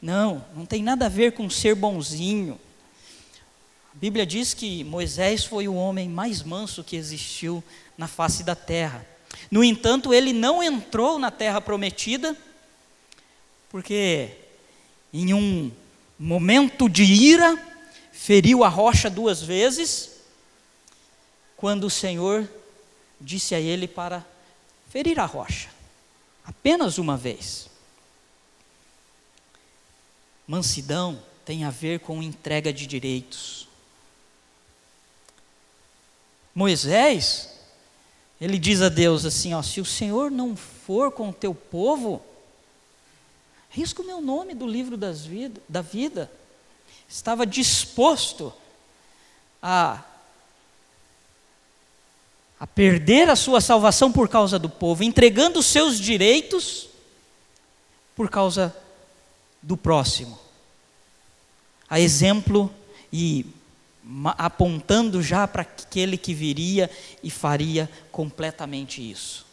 Não, 0.01 0.43
não 0.53 0.65
tem 0.65 0.83
nada 0.83 1.05
a 1.05 1.09
ver 1.09 1.31
com 1.33 1.49
ser 1.49 1.73
bonzinho. 1.73 2.59
A 3.97 3.99
Bíblia 3.99 4.27
diz 4.27 4.53
que 4.53 4.83
Moisés 4.83 5.43
foi 5.43 5.67
o 5.67 5.73
homem 5.73 6.07
mais 6.07 6.43
manso 6.43 6.83
que 6.83 6.95
existiu 6.95 7.63
na 7.97 8.07
face 8.07 8.43
da 8.43 8.53
terra. 8.53 9.03
No 9.49 9.63
entanto, 9.63 10.13
ele 10.13 10.31
não 10.31 10.61
entrou 10.61 11.17
na 11.17 11.31
terra 11.31 11.59
prometida, 11.59 12.37
porque 13.71 14.29
em 15.11 15.33
um 15.33 15.71
momento 16.19 16.87
de 16.87 17.05
ira, 17.05 17.59
feriu 18.11 18.63
a 18.63 18.69
rocha 18.69 19.09
duas 19.09 19.41
vezes, 19.41 20.11
quando 21.55 21.85
o 21.85 21.89
Senhor 21.89 22.47
disse 23.19 23.55
a 23.55 23.59
ele 23.59 23.87
para 23.87 24.23
ferir 24.91 25.19
a 25.19 25.25
rocha, 25.25 25.69
apenas 26.45 26.99
uma 26.99 27.17
vez. 27.17 27.67
Mansidão 30.45 31.19
tem 31.43 31.63
a 31.63 31.71
ver 31.71 32.01
com 32.01 32.21
entrega 32.21 32.71
de 32.71 32.85
direitos. 32.85 33.66
Moisés, 36.57 37.49
ele 38.41 38.57
diz 38.57 38.81
a 38.81 38.89
Deus 38.89 39.25
assim: 39.25 39.53
ó, 39.53 39.61
se 39.61 39.79
o 39.79 39.85
Senhor 39.85 40.31
não 40.31 40.55
for 40.55 41.11
com 41.11 41.29
o 41.29 41.33
teu 41.33 41.53
povo, 41.53 42.19
risca 43.69 44.01
o 44.01 44.05
meu 44.05 44.19
nome 44.19 44.55
do 44.55 44.65
livro 44.65 44.97
vida, 45.13 45.61
da 45.69 45.81
vida. 45.81 46.31
Estava 47.07 47.45
disposto 47.45 48.51
a, 49.61 50.03
a 52.59 52.65
perder 52.65 53.29
a 53.29 53.35
sua 53.35 53.61
salvação 53.61 54.11
por 54.11 54.27
causa 54.27 54.57
do 54.57 54.67
povo, 54.67 55.03
entregando 55.03 55.59
os 55.59 55.67
seus 55.67 55.99
direitos 55.99 56.89
por 58.15 58.31
causa 58.31 58.75
do 59.61 59.77
próximo. 59.77 60.39
A 61.87 61.99
exemplo 61.99 62.73
e 63.13 63.45
apontando 64.37 65.21
já 65.21 65.47
para 65.47 65.63
aquele 65.63 66.17
que 66.17 66.33
viria 66.33 66.89
e 67.21 67.29
faria 67.29 67.89
completamente 68.11 69.01
isso. 69.01 69.45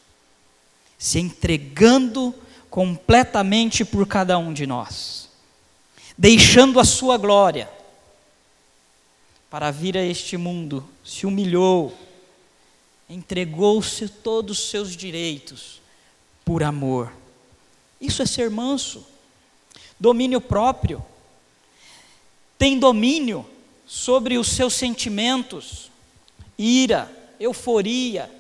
Se 0.98 1.18
entregando 1.18 2.34
completamente 2.70 3.84
por 3.84 4.06
cada 4.06 4.38
um 4.38 4.52
de 4.52 4.66
nós, 4.66 5.28
deixando 6.16 6.80
a 6.80 6.84
sua 6.84 7.16
glória. 7.16 7.68
Para 9.50 9.70
vir 9.70 9.96
a 9.96 10.04
este 10.04 10.36
mundo, 10.36 10.84
se 11.04 11.26
humilhou, 11.26 11.96
entregou-se 13.08 14.08
todos 14.08 14.58
os 14.58 14.70
seus 14.70 14.96
direitos 14.96 15.80
por 16.44 16.64
amor. 16.64 17.12
Isso 18.00 18.20
é 18.22 18.26
ser 18.26 18.50
manso. 18.50 19.06
Domínio 20.00 20.40
próprio, 20.40 21.04
tem 22.58 22.78
domínio 22.78 23.46
sobre 23.86 24.38
os 24.38 24.48
seus 24.48 24.74
sentimentos, 24.74 25.90
ira, 26.58 27.10
euforia, 27.38 28.30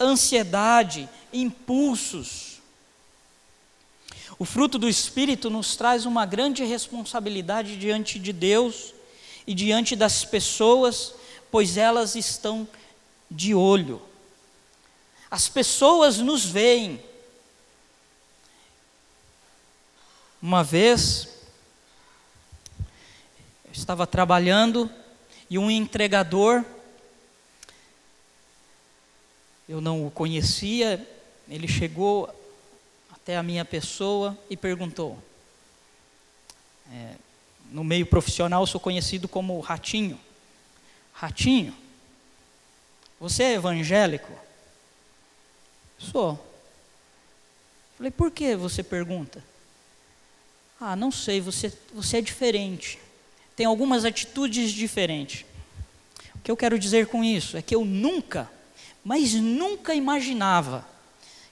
ansiedade, 0.00 1.08
impulsos. 1.32 2.60
O 4.38 4.44
fruto 4.44 4.78
do 4.78 4.88
Espírito 4.88 5.50
nos 5.50 5.76
traz 5.76 6.06
uma 6.06 6.26
grande 6.26 6.64
responsabilidade 6.64 7.76
diante 7.76 8.18
de 8.18 8.32
Deus 8.32 8.94
e 9.46 9.54
diante 9.54 9.94
das 9.94 10.24
pessoas, 10.24 11.14
pois 11.50 11.76
elas 11.76 12.14
estão 12.14 12.66
de 13.30 13.54
olho. 13.54 14.02
As 15.30 15.48
pessoas 15.48 16.18
nos 16.18 16.44
veem, 16.44 17.00
Uma 20.42 20.64
vez, 20.64 21.28
eu 23.72 23.74
estava 23.74 24.06
trabalhando 24.06 24.90
e 25.48 25.58
um 25.58 25.70
entregador, 25.70 26.62
eu 29.66 29.80
não 29.80 30.06
o 30.06 30.10
conhecia, 30.10 31.04
ele 31.48 31.66
chegou 31.66 32.28
até 33.10 33.34
a 33.34 33.42
minha 33.42 33.64
pessoa 33.64 34.36
e 34.50 34.58
perguntou. 34.58 35.18
É, 36.92 37.14
no 37.70 37.82
meio 37.82 38.04
profissional, 38.04 38.66
sou 38.66 38.78
conhecido 38.78 39.26
como 39.26 39.58
Ratinho. 39.60 40.20
Ratinho, 41.14 41.74
você 43.18 43.42
é 43.44 43.54
evangélico? 43.54 44.38
Sou. 45.98 46.38
Falei, 47.96 48.10
por 48.10 48.30
que 48.30 48.54
você 48.54 48.82
pergunta? 48.82 49.42
Ah, 50.78 50.94
não 50.94 51.10
sei, 51.10 51.40
você, 51.40 51.72
você 51.94 52.18
é 52.18 52.20
diferente. 52.20 52.98
Tem 53.54 53.66
algumas 53.66 54.04
atitudes 54.04 54.72
diferentes. 54.72 55.44
O 56.34 56.38
que 56.40 56.50
eu 56.50 56.56
quero 56.56 56.78
dizer 56.78 57.06
com 57.06 57.22
isso 57.22 57.56
é 57.56 57.62
que 57.62 57.74
eu 57.74 57.84
nunca, 57.84 58.50
mas 59.04 59.34
nunca 59.34 59.94
imaginava 59.94 60.86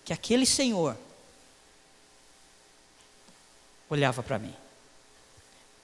que 0.04 0.12
aquele 0.12 0.46
Senhor 0.46 0.96
olhava 3.88 4.22
para 4.22 4.38
mim, 4.38 4.54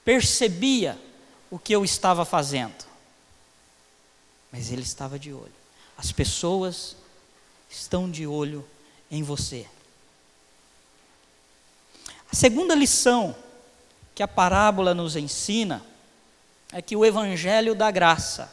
percebia 0.04 0.98
o 1.50 1.58
que 1.58 1.74
eu 1.74 1.84
estava 1.84 2.24
fazendo, 2.24 2.84
mas 4.50 4.70
Ele 4.70 4.82
estava 4.82 5.18
de 5.18 5.32
olho. 5.32 5.52
As 5.96 6.12
pessoas 6.12 6.96
estão 7.70 8.10
de 8.10 8.26
olho 8.26 8.66
em 9.10 9.22
você. 9.22 9.66
A 12.30 12.34
segunda 12.34 12.74
lição 12.74 13.36
que 14.14 14.22
a 14.22 14.28
parábola 14.28 14.94
nos 14.94 15.14
ensina 15.16 15.84
é 16.72 16.82
que 16.82 16.96
o 16.96 17.04
evangelho 17.04 17.74
da 17.74 17.90
graça 17.90 18.52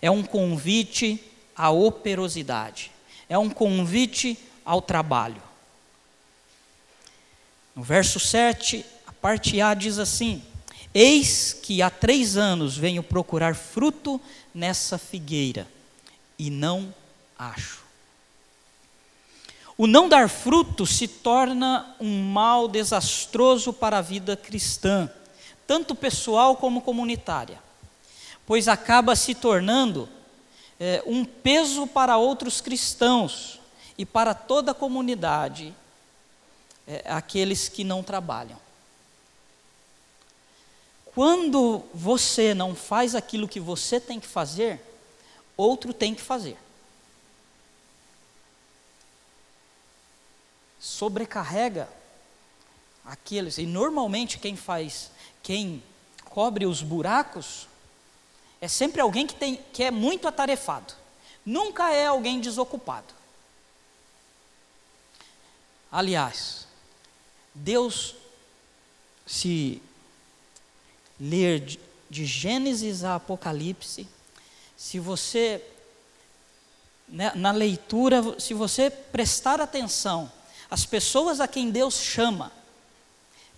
é 0.00 0.10
um 0.10 0.22
convite 0.22 1.22
à 1.56 1.70
operosidade, 1.70 2.90
é 3.28 3.36
um 3.36 3.50
convite 3.50 4.38
ao 4.64 4.80
trabalho. 4.80 5.42
No 7.74 7.82
verso 7.82 8.20
7, 8.20 8.84
a 9.06 9.12
parte 9.12 9.60
A 9.60 9.74
diz 9.74 9.98
assim: 9.98 10.42
Eis 10.92 11.52
que 11.52 11.80
há 11.80 11.88
três 11.88 12.36
anos 12.36 12.76
venho 12.76 13.02
procurar 13.02 13.54
fruto 13.54 14.20
nessa 14.54 14.98
figueira, 14.98 15.66
e 16.38 16.50
não 16.50 16.94
acho. 17.38 17.82
O 19.76 19.86
não 19.86 20.08
dar 20.08 20.28
fruto 20.28 20.86
se 20.86 21.08
torna 21.08 21.96
um 21.98 22.22
mal 22.22 22.68
desastroso 22.68 23.72
para 23.72 23.98
a 23.98 24.02
vida 24.02 24.36
cristã, 24.36 25.10
tanto 25.72 25.94
pessoal 25.94 26.54
como 26.54 26.82
comunitária, 26.82 27.58
pois 28.44 28.68
acaba 28.68 29.16
se 29.16 29.34
tornando 29.34 30.06
é, 30.78 31.02
um 31.06 31.24
peso 31.24 31.86
para 31.86 32.18
outros 32.18 32.60
cristãos 32.60 33.58
e 33.96 34.04
para 34.04 34.34
toda 34.34 34.72
a 34.72 34.74
comunidade, 34.74 35.74
é, 36.86 37.02
aqueles 37.06 37.70
que 37.70 37.84
não 37.84 38.02
trabalham. 38.02 38.60
Quando 41.14 41.82
você 41.94 42.52
não 42.52 42.74
faz 42.74 43.14
aquilo 43.14 43.48
que 43.48 43.58
você 43.58 43.98
tem 43.98 44.20
que 44.20 44.26
fazer, 44.26 44.78
outro 45.56 45.94
tem 45.94 46.14
que 46.14 46.20
fazer. 46.20 46.58
sobrecarrega 50.78 51.88
aqueles. 53.04 53.58
E 53.58 53.66
normalmente 53.66 54.38
quem 54.38 54.56
faz, 54.56 55.10
quem 55.42 55.82
cobre 56.24 56.64
os 56.64 56.82
buracos, 56.82 57.68
é 58.60 58.68
sempre 58.68 59.00
alguém 59.00 59.26
que, 59.26 59.34
tem, 59.34 59.56
que 59.72 59.82
é 59.82 59.90
muito 59.90 60.28
atarefado. 60.28 60.94
Nunca 61.44 61.92
é 61.92 62.06
alguém 62.06 62.40
desocupado. 62.40 63.12
Aliás, 65.90 66.66
Deus, 67.54 68.14
se 69.26 69.82
ler 71.20 71.60
de, 71.60 71.80
de 72.08 72.24
Gênesis 72.24 73.04
a 73.04 73.16
Apocalipse, 73.16 74.08
se 74.76 74.98
você, 74.98 75.62
né, 77.08 77.32
na 77.34 77.50
leitura, 77.50 78.40
se 78.40 78.54
você 78.54 78.90
prestar 78.90 79.60
atenção, 79.60 80.32
as 80.70 80.86
pessoas 80.86 81.40
a 81.40 81.48
quem 81.48 81.70
Deus 81.70 82.00
chama, 82.00 82.50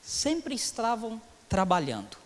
sempre 0.03 0.55
estavam 0.55 1.23
trabalhando. 1.55 2.17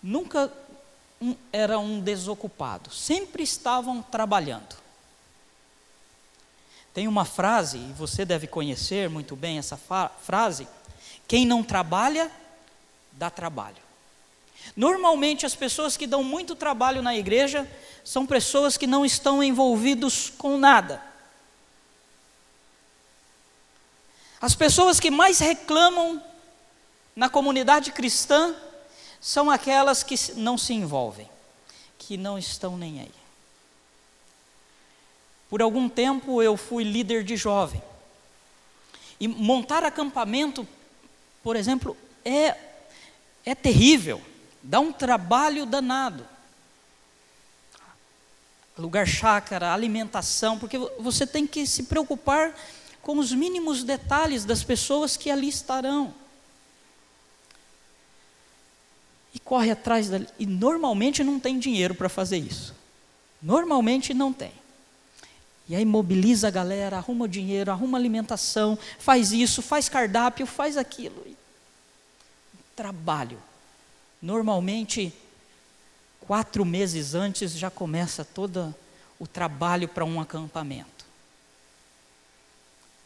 Nunca 0.00 0.52
um, 1.20 1.34
era 1.52 1.80
um 1.80 1.98
desocupado, 1.98 2.92
sempre 2.92 3.42
estavam 3.42 4.00
trabalhando. 4.00 4.76
Tem 6.94 7.08
uma 7.08 7.24
frase, 7.24 7.76
e 7.76 7.92
você 7.94 8.24
deve 8.24 8.46
conhecer 8.46 9.10
muito 9.10 9.34
bem 9.34 9.58
essa 9.58 9.76
frase: 9.76 10.68
quem 11.26 11.44
não 11.44 11.64
trabalha, 11.64 12.30
dá 13.10 13.28
trabalho. 13.28 13.82
Normalmente, 14.76 15.44
as 15.44 15.56
pessoas 15.56 15.96
que 15.96 16.06
dão 16.06 16.22
muito 16.22 16.54
trabalho 16.54 17.02
na 17.02 17.16
igreja 17.16 17.68
são 18.04 18.24
pessoas 18.24 18.76
que 18.76 18.86
não 18.86 19.04
estão 19.04 19.42
envolvidos 19.42 20.30
com 20.30 20.56
nada. 20.56 21.02
As 24.40 24.54
pessoas 24.54 25.00
que 25.00 25.10
mais 25.10 25.40
reclamam 25.40 26.29
na 27.20 27.28
comunidade 27.28 27.92
cristã 27.92 28.54
são 29.20 29.50
aquelas 29.50 30.02
que 30.02 30.14
não 30.36 30.56
se 30.56 30.72
envolvem, 30.72 31.28
que 31.98 32.16
não 32.16 32.38
estão 32.38 32.78
nem 32.78 33.00
aí. 33.00 33.12
Por 35.50 35.60
algum 35.60 35.86
tempo 35.86 36.40
eu 36.40 36.56
fui 36.56 36.82
líder 36.82 37.22
de 37.22 37.36
jovem. 37.36 37.82
E 39.20 39.28
montar 39.28 39.84
acampamento, 39.84 40.66
por 41.42 41.56
exemplo, 41.56 41.94
é, 42.24 42.56
é 43.44 43.54
terrível, 43.54 44.22
dá 44.62 44.80
um 44.80 44.90
trabalho 44.90 45.66
danado. 45.66 46.26
Lugar 48.78 49.06
chácara, 49.06 49.74
alimentação, 49.74 50.58
porque 50.58 50.78
você 50.98 51.26
tem 51.26 51.46
que 51.46 51.66
se 51.66 51.82
preocupar 51.82 52.58
com 53.02 53.18
os 53.18 53.30
mínimos 53.30 53.84
detalhes 53.84 54.46
das 54.46 54.64
pessoas 54.64 55.18
que 55.18 55.30
ali 55.30 55.50
estarão. 55.50 56.18
E 59.34 59.38
corre 59.38 59.70
atrás 59.70 60.08
da, 60.08 60.20
e 60.38 60.46
normalmente 60.46 61.22
não 61.22 61.38
tem 61.38 61.58
dinheiro 61.58 61.94
para 61.94 62.08
fazer 62.08 62.38
isso. 62.38 62.74
Normalmente 63.40 64.12
não 64.12 64.32
tem. 64.32 64.52
E 65.68 65.76
aí 65.76 65.84
mobiliza 65.84 66.48
a 66.48 66.50
galera, 66.50 66.96
arruma 66.96 67.28
dinheiro, 67.28 67.70
arruma 67.70 67.96
alimentação, 67.96 68.76
faz 68.98 69.30
isso, 69.30 69.62
faz 69.62 69.88
cardápio, 69.88 70.44
faz 70.44 70.76
aquilo. 70.76 71.24
Trabalho. 72.74 73.40
Normalmente, 74.20 75.12
quatro 76.20 76.64
meses 76.64 77.14
antes 77.14 77.52
já 77.52 77.70
começa 77.70 78.24
todo 78.24 78.74
o 79.16 79.28
trabalho 79.28 79.86
para 79.86 80.04
um 80.04 80.20
acampamento. 80.20 81.06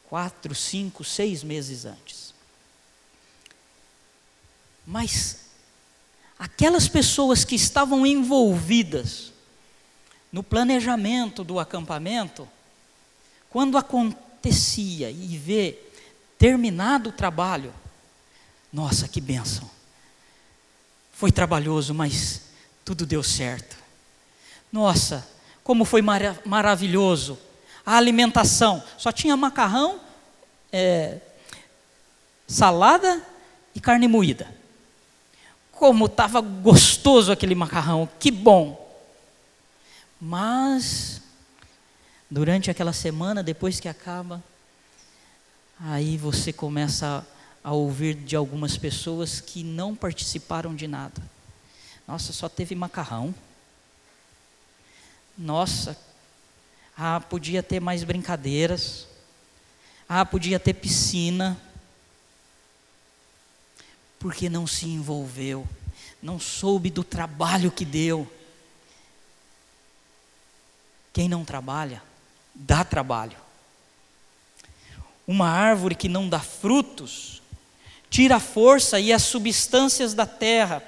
Quatro, 0.08 0.54
cinco, 0.54 1.04
seis 1.04 1.44
meses 1.44 1.84
antes. 1.84 2.32
Mas 4.86 5.43
aquelas 6.44 6.86
pessoas 6.86 7.42
que 7.42 7.54
estavam 7.54 8.04
envolvidas 8.04 9.32
no 10.30 10.42
planejamento 10.42 11.42
do 11.42 11.58
acampamento, 11.58 12.46
quando 13.48 13.78
acontecia 13.78 15.10
e 15.10 15.38
vê 15.38 15.78
terminado 16.36 17.08
o 17.08 17.12
trabalho, 17.12 17.72
nossa, 18.70 19.08
que 19.08 19.22
bênção. 19.22 19.70
Foi 21.14 21.32
trabalhoso, 21.32 21.94
mas 21.94 22.42
tudo 22.84 23.06
deu 23.06 23.22
certo. 23.22 23.78
Nossa, 24.70 25.26
como 25.62 25.86
foi 25.86 26.02
mar 26.02 26.42
maravilhoso. 26.44 27.38
A 27.86 27.96
alimentação, 27.96 28.84
só 28.98 29.10
tinha 29.10 29.34
macarrão, 29.34 29.98
é, 30.70 31.20
salada 32.46 33.22
e 33.74 33.80
carne 33.80 34.06
moída. 34.06 34.63
Como 35.76 36.06
estava 36.06 36.40
gostoso 36.40 37.32
aquele 37.32 37.54
macarrão, 37.54 38.08
que 38.18 38.30
bom. 38.30 38.80
Mas, 40.20 41.20
durante 42.30 42.70
aquela 42.70 42.92
semana, 42.92 43.42
depois 43.42 43.78
que 43.80 43.88
acaba, 43.88 44.42
aí 45.78 46.16
você 46.16 46.52
começa 46.52 47.26
a, 47.62 47.72
ouvir 47.72 48.14
de 48.14 48.36
algumas 48.36 48.76
pessoas 48.76 49.40
que 49.40 49.62
não 49.62 49.94
participaram 49.94 50.74
de 50.74 50.86
nada. 50.86 51.20
Nossa, 52.06 52.32
só 52.32 52.48
teve 52.48 52.74
macarrão. 52.74 53.34
Nossa, 55.36 55.98
ah, 56.96 57.20
podia 57.20 57.62
ter 57.62 57.80
mais 57.80 58.04
brincadeiras. 58.04 59.08
Ah, 60.08 60.24
podia 60.24 60.60
ter 60.60 60.74
piscina. 60.74 61.58
Porque 64.24 64.48
não 64.48 64.66
se 64.66 64.86
envolveu, 64.86 65.68
não 66.22 66.40
soube 66.40 66.88
do 66.88 67.04
trabalho 67.04 67.70
que 67.70 67.84
deu. 67.84 68.26
Quem 71.12 71.28
não 71.28 71.44
trabalha, 71.44 72.02
dá 72.54 72.82
trabalho. 72.82 73.36
Uma 75.26 75.50
árvore 75.50 75.94
que 75.94 76.08
não 76.08 76.26
dá 76.26 76.40
frutos, 76.40 77.42
tira 78.08 78.36
a 78.36 78.40
força 78.40 78.98
e 78.98 79.12
as 79.12 79.20
substâncias 79.24 80.14
da 80.14 80.24
terra, 80.24 80.82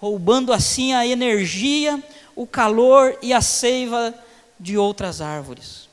roubando 0.00 0.52
assim 0.52 0.94
a 0.94 1.04
energia, 1.04 2.00
o 2.36 2.46
calor 2.46 3.18
e 3.20 3.32
a 3.32 3.40
seiva 3.40 4.14
de 4.60 4.78
outras 4.78 5.20
árvores. 5.20 5.88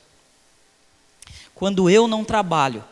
Quando 1.56 1.90
eu 1.90 2.06
não 2.06 2.24
trabalho, 2.24 2.84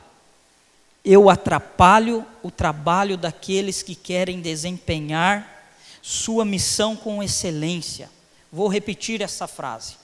eu 1.05 1.29
atrapalho 1.29 2.25
o 2.43 2.51
trabalho 2.51 3.17
daqueles 3.17 3.83
que 3.83 3.95
querem 3.95 4.41
desempenhar 4.41 5.67
sua 6.01 6.45
missão 6.45 6.97
com 6.97 7.23
excelência. 7.23 8.11
Vou 8.53 8.69
repetir 8.69 9.21
essa 9.21 9.49
frase. 9.49 9.97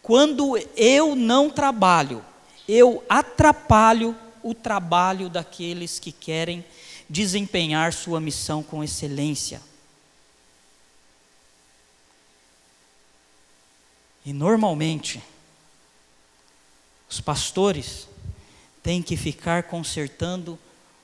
Quando 0.00 0.56
eu 0.76 1.14
não 1.14 1.50
trabalho, 1.50 2.24
eu 2.68 3.04
atrapalho 3.08 4.16
o 4.42 4.54
trabalho 4.54 5.28
daqueles 5.28 5.98
que 5.98 6.10
querem 6.10 6.64
desempenhar 7.08 7.92
sua 7.92 8.20
missão 8.20 8.62
com 8.62 8.82
excelência. 8.82 9.60
E 14.24 14.32
normalmente, 14.32 15.22
os 17.10 17.20
pastores 17.20 18.08
têm 18.82 19.02
que 19.02 19.16
ficar 19.16 19.64
consertando 19.64 20.58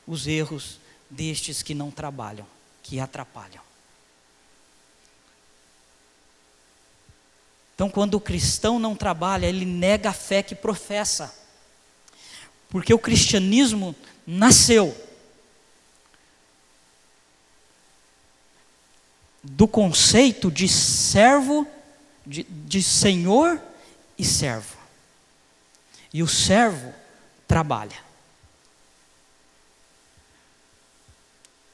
os 0.06 0.26
erros 0.26 0.78
destes 1.08 1.62
que 1.62 1.74
não 1.74 1.90
trabalham, 1.90 2.46
que 2.82 2.98
atrapalham. 2.98 3.62
Então, 7.74 7.88
quando 7.88 8.14
o 8.14 8.20
cristão 8.20 8.78
não 8.78 8.96
trabalha, 8.96 9.46
ele 9.46 9.64
nega 9.64 10.10
a 10.10 10.12
fé 10.12 10.42
que 10.42 10.54
professa. 10.54 11.32
Porque 12.68 12.92
o 12.92 12.98
cristianismo 12.98 13.94
nasceu 14.26 14.96
do 19.42 19.68
conceito 19.68 20.50
de 20.50 20.68
servo, 20.68 21.66
de, 22.26 22.42
de 22.42 22.82
senhor 22.82 23.60
e 24.18 24.24
servo. 24.24 24.76
E 26.12 26.20
o 26.20 26.26
servo 26.26 26.92
trabalha. 27.48 27.96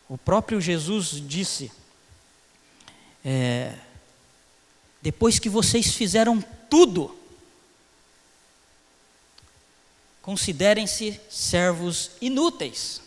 O 0.08 0.16
próprio 0.16 0.60
Jesus 0.60 1.20
disse, 1.20 1.72
é, 3.24 3.76
depois 5.02 5.38
que 5.38 5.48
vocês 5.48 5.94
fizeram 5.94 6.40
tudo, 6.70 7.18
considerem-se 10.22 11.20
servos 11.28 12.12
inúteis, 12.20 13.02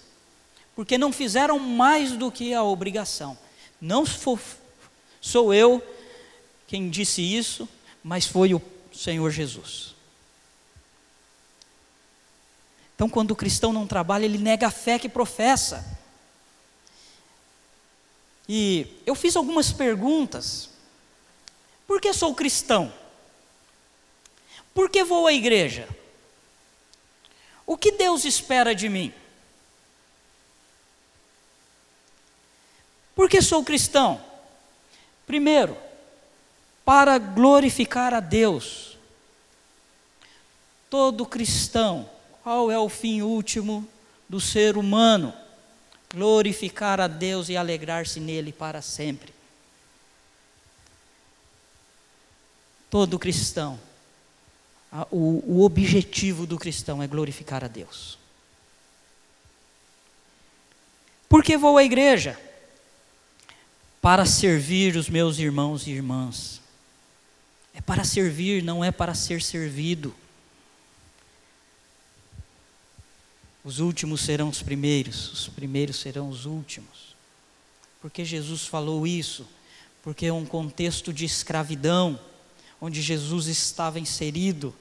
porque 0.75 0.97
não 0.97 1.11
fizeram 1.11 1.57
mais 1.57 2.11
do 2.11 2.31
que 2.31 2.53
a 2.53 2.61
obrigação. 2.61 3.37
Não 3.79 4.05
sou 5.21 5.53
eu 5.53 5.81
quem 6.67 6.89
disse 6.89 7.21
isso, 7.21 7.67
mas 8.03 8.27
foi 8.27 8.53
o 8.53 8.61
Senhor 8.93 9.31
Jesus. 9.31 9.96
Então, 12.97 13.07
quando 13.07 13.29
o 13.29 13.35
cristão 13.35 13.71
não 13.71 13.85
trabalha, 13.85 14.25
ele 14.25 14.39
nega 14.39 14.65
a 14.65 14.71
fé 14.71 14.97
que 14.97 15.07
professa. 15.07 15.85
E 18.49 18.87
eu 19.05 19.13
fiz 19.13 19.35
algumas 19.35 19.71
perguntas 19.71 20.71
por 21.85 22.01
que 22.01 22.11
sou 22.11 22.33
cristão? 22.33 22.91
Por 24.73 24.89
que 24.89 25.03
vou 25.03 25.27
à 25.27 25.31
igreja? 25.31 25.87
O 27.67 27.77
que 27.77 27.91
Deus 27.91 28.25
espera 28.25 28.73
de 28.73 28.89
mim? 28.89 29.13
Por 33.15 33.29
que 33.29 33.41
sou 33.41 33.63
cristão? 33.63 34.19
Primeiro, 35.27 35.77
para 36.83 37.17
glorificar 37.19 38.13
a 38.13 38.19
Deus. 38.19 38.97
Todo 40.89 41.27
cristão, 41.27 42.09
qual 42.47 42.71
é 42.71 42.79
o 42.79 42.87
fim 42.87 43.21
último 43.21 43.85
do 44.29 44.39
ser 44.39 44.77
humano? 44.77 45.33
Glorificar 46.15 46.97
a 46.97 47.05
Deus 47.05 47.49
e 47.49 47.57
alegrar-se 47.57 48.21
nele 48.21 48.53
para 48.53 48.81
sempre. 48.81 49.33
Todo 52.89 53.19
cristão, 53.19 53.77
o, 55.11 55.43
o 55.45 55.65
objetivo 55.65 56.47
do 56.47 56.57
cristão 56.57 57.03
é 57.03 57.07
glorificar 57.07 57.65
a 57.65 57.67
Deus. 57.67 58.17
Por 61.27 61.43
que 61.43 61.57
vou 61.57 61.77
à 61.77 61.83
igreja? 61.83 62.39
Para 64.01 64.25
servir 64.25 64.95
os 64.95 65.09
meus 65.09 65.37
irmãos 65.37 65.85
e 65.85 65.91
irmãs. 65.91 66.61
É 67.73 67.81
para 67.81 68.05
servir, 68.05 68.63
não 68.63 68.85
é 68.85 68.89
para 68.89 69.13
ser 69.13 69.41
servido. 69.41 70.15
Os 73.67 73.79
últimos 73.79 74.21
serão 74.21 74.47
os 74.47 74.63
primeiros, 74.63 75.29
os 75.33 75.49
primeiros 75.49 75.97
serão 75.97 76.29
os 76.29 76.45
últimos. 76.45 77.13
Porque 77.99 78.23
Jesus 78.23 78.65
falou 78.65 79.05
isso? 79.05 79.45
Porque 80.01 80.25
é 80.27 80.31
um 80.31 80.45
contexto 80.45 81.11
de 81.11 81.25
escravidão, 81.25 82.17
onde 82.79 83.01
Jesus 83.01 83.47
estava 83.47 83.99
inserido. 83.99 84.73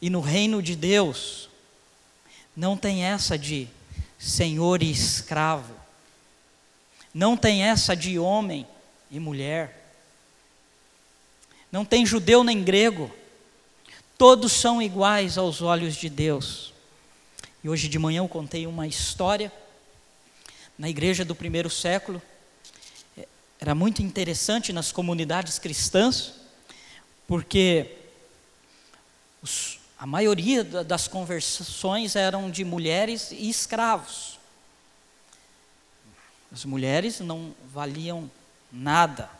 E 0.00 0.08
no 0.08 0.20
reino 0.20 0.62
de 0.62 0.76
Deus, 0.76 1.50
não 2.54 2.76
tem 2.76 3.02
essa 3.02 3.36
de 3.36 3.66
senhor 4.16 4.80
e 4.80 4.88
escravo, 4.92 5.74
não 7.12 7.36
tem 7.36 7.64
essa 7.64 7.96
de 7.96 8.16
homem 8.16 8.64
e 9.10 9.18
mulher. 9.18 9.92
Não 11.72 11.84
tem 11.84 12.06
judeu 12.06 12.44
nem 12.44 12.62
grego. 12.62 13.10
Todos 14.16 14.52
são 14.52 14.80
iguais 14.80 15.36
aos 15.36 15.60
olhos 15.60 15.96
de 15.96 16.08
Deus. 16.08 16.70
E 17.62 17.68
hoje 17.68 17.88
de 17.88 17.98
manhã 17.98 18.20
eu 18.20 18.28
contei 18.28 18.66
uma 18.66 18.86
história 18.86 19.52
na 20.78 20.88
igreja 20.88 21.26
do 21.26 21.34
primeiro 21.34 21.68
século. 21.68 22.22
Era 23.60 23.74
muito 23.74 24.02
interessante 24.02 24.72
nas 24.72 24.90
comunidades 24.90 25.58
cristãs, 25.58 26.32
porque 27.26 27.98
os, 29.42 29.78
a 29.98 30.06
maioria 30.06 30.64
das 30.64 31.06
conversações 31.06 32.16
eram 32.16 32.50
de 32.50 32.64
mulheres 32.64 33.30
e 33.30 33.50
escravos. 33.50 34.38
As 36.50 36.64
mulheres 36.64 37.20
não 37.20 37.54
valiam 37.74 38.30
nada. 38.72 39.30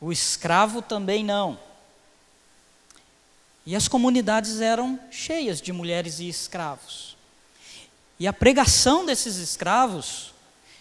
O 0.00 0.10
escravo 0.10 0.80
também 0.80 1.22
não. 1.22 1.60
E 3.64 3.76
as 3.76 3.86
comunidades 3.86 4.60
eram 4.60 4.98
cheias 5.10 5.60
de 5.60 5.72
mulheres 5.72 6.18
e 6.18 6.28
escravos. 6.28 7.16
E 8.18 8.26
a 8.26 8.32
pregação 8.32 9.06
desses 9.06 9.36
escravos 9.36 10.32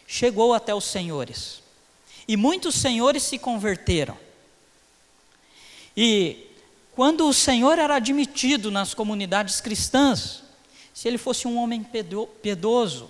chegou 0.08 0.54
até 0.54 0.74
os 0.74 0.86
senhores. 0.86 1.62
E 2.28 2.36
muitos 2.36 2.76
senhores 2.76 3.24
se 3.24 3.38
converteram. 3.38 4.18
E 5.96 6.48
quando 6.96 7.28
o 7.28 7.34
senhor 7.34 7.78
era 7.78 7.96
admitido 7.96 8.72
nas 8.72 8.94
comunidades 8.94 9.62
cristãs, 9.62 10.44
se 10.94 11.08
ele 11.08 11.18
fosse 11.18 11.48
um 11.48 11.58
homem 11.58 11.84
piedoso, 12.42 13.10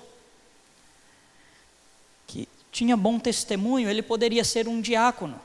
que 2.28 2.48
tinha 2.72 2.96
bom 2.96 3.20
testemunho, 3.20 3.90
ele 3.90 4.02
poderia 4.02 4.44
ser 4.44 4.68
um 4.68 4.80
diácono. 4.80 5.42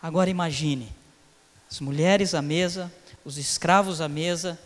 Agora 0.00 0.30
imagine, 0.30 0.92
as 1.72 1.80
mulheres 1.80 2.34
à 2.34 2.42
mesa, 2.42 2.92
os 3.24 3.38
escravos 3.38 4.02
à 4.02 4.06
mesa, 4.06 4.60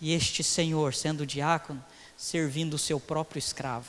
e 0.00 0.12
este 0.12 0.42
senhor, 0.42 0.92
sendo 0.92 1.24
diácono, 1.24 1.82
servindo 2.16 2.74
o 2.74 2.78
seu 2.78 2.98
próprio 2.98 3.38
escravo. 3.38 3.88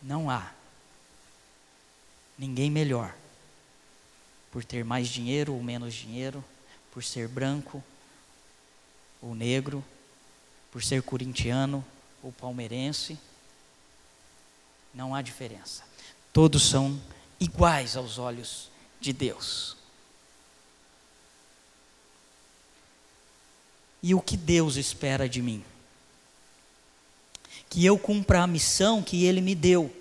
Não 0.00 0.30
há 0.30 0.52
ninguém 2.38 2.70
melhor 2.70 3.12
por 4.52 4.64
ter 4.64 4.84
mais 4.84 5.08
dinheiro 5.08 5.54
ou 5.54 5.60
menos 5.60 5.92
dinheiro, 5.92 6.44
por 6.92 7.02
ser 7.02 7.26
branco 7.26 7.82
ou 9.20 9.34
negro, 9.34 9.84
por 10.70 10.84
ser 10.84 11.02
corintiano 11.02 11.84
ou 12.22 12.30
palmeirense. 12.30 13.18
Não 14.94 15.16
há 15.16 15.20
diferença. 15.20 15.82
Todos 16.32 16.62
são 16.62 16.96
iguais 17.40 17.96
aos 17.96 18.16
olhos 18.16 18.69
de 19.00 19.12
Deus. 19.12 19.76
E 24.02 24.14
o 24.14 24.20
que 24.20 24.36
Deus 24.36 24.76
espera 24.76 25.28
de 25.28 25.42
mim? 25.42 25.64
Que 27.68 27.84
eu 27.84 27.98
cumpra 27.98 28.42
a 28.42 28.46
missão 28.46 29.02
que 29.02 29.24
Ele 29.24 29.40
me 29.40 29.54
deu: 29.54 29.94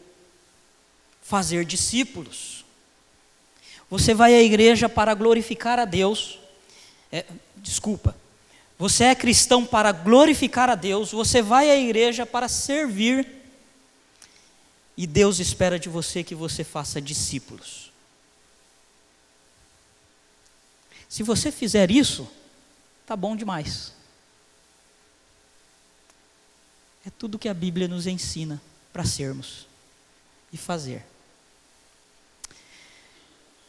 fazer 1.21 1.65
discípulos. 1.65 2.65
Você 3.89 4.13
vai 4.13 4.33
à 4.35 4.41
igreja 4.41 4.87
para 4.87 5.13
glorificar 5.13 5.79
a 5.79 5.85
Deus. 5.85 6.39
É, 7.11 7.25
desculpa. 7.57 8.15
Você 8.77 9.03
é 9.05 9.15
cristão 9.15 9.65
para 9.65 9.91
glorificar 9.91 10.69
a 10.69 10.75
Deus. 10.75 11.11
Você 11.11 11.41
vai 11.41 11.69
à 11.69 11.75
igreja 11.75 12.25
para 12.25 12.47
servir 12.47 13.39
e 14.95 15.07
Deus 15.07 15.39
espera 15.39 15.79
de 15.79 15.87
você 15.87 16.23
que 16.25 16.35
você 16.35 16.61
faça 16.61 17.01
discípulos. 17.01 17.88
Se 21.09 21.23
você 21.23 21.51
fizer 21.51 21.89
isso, 21.89 22.29
tá 23.07 23.15
bom 23.15 23.35
demais. 23.35 23.91
É 27.05 27.09
tudo 27.09 27.39
que 27.39 27.49
a 27.49 27.53
Bíblia 27.53 27.87
nos 27.87 28.05
ensina 28.05 28.61
para 28.93 29.03
sermos 29.03 29.65
e 30.53 30.57
fazer. 30.57 31.03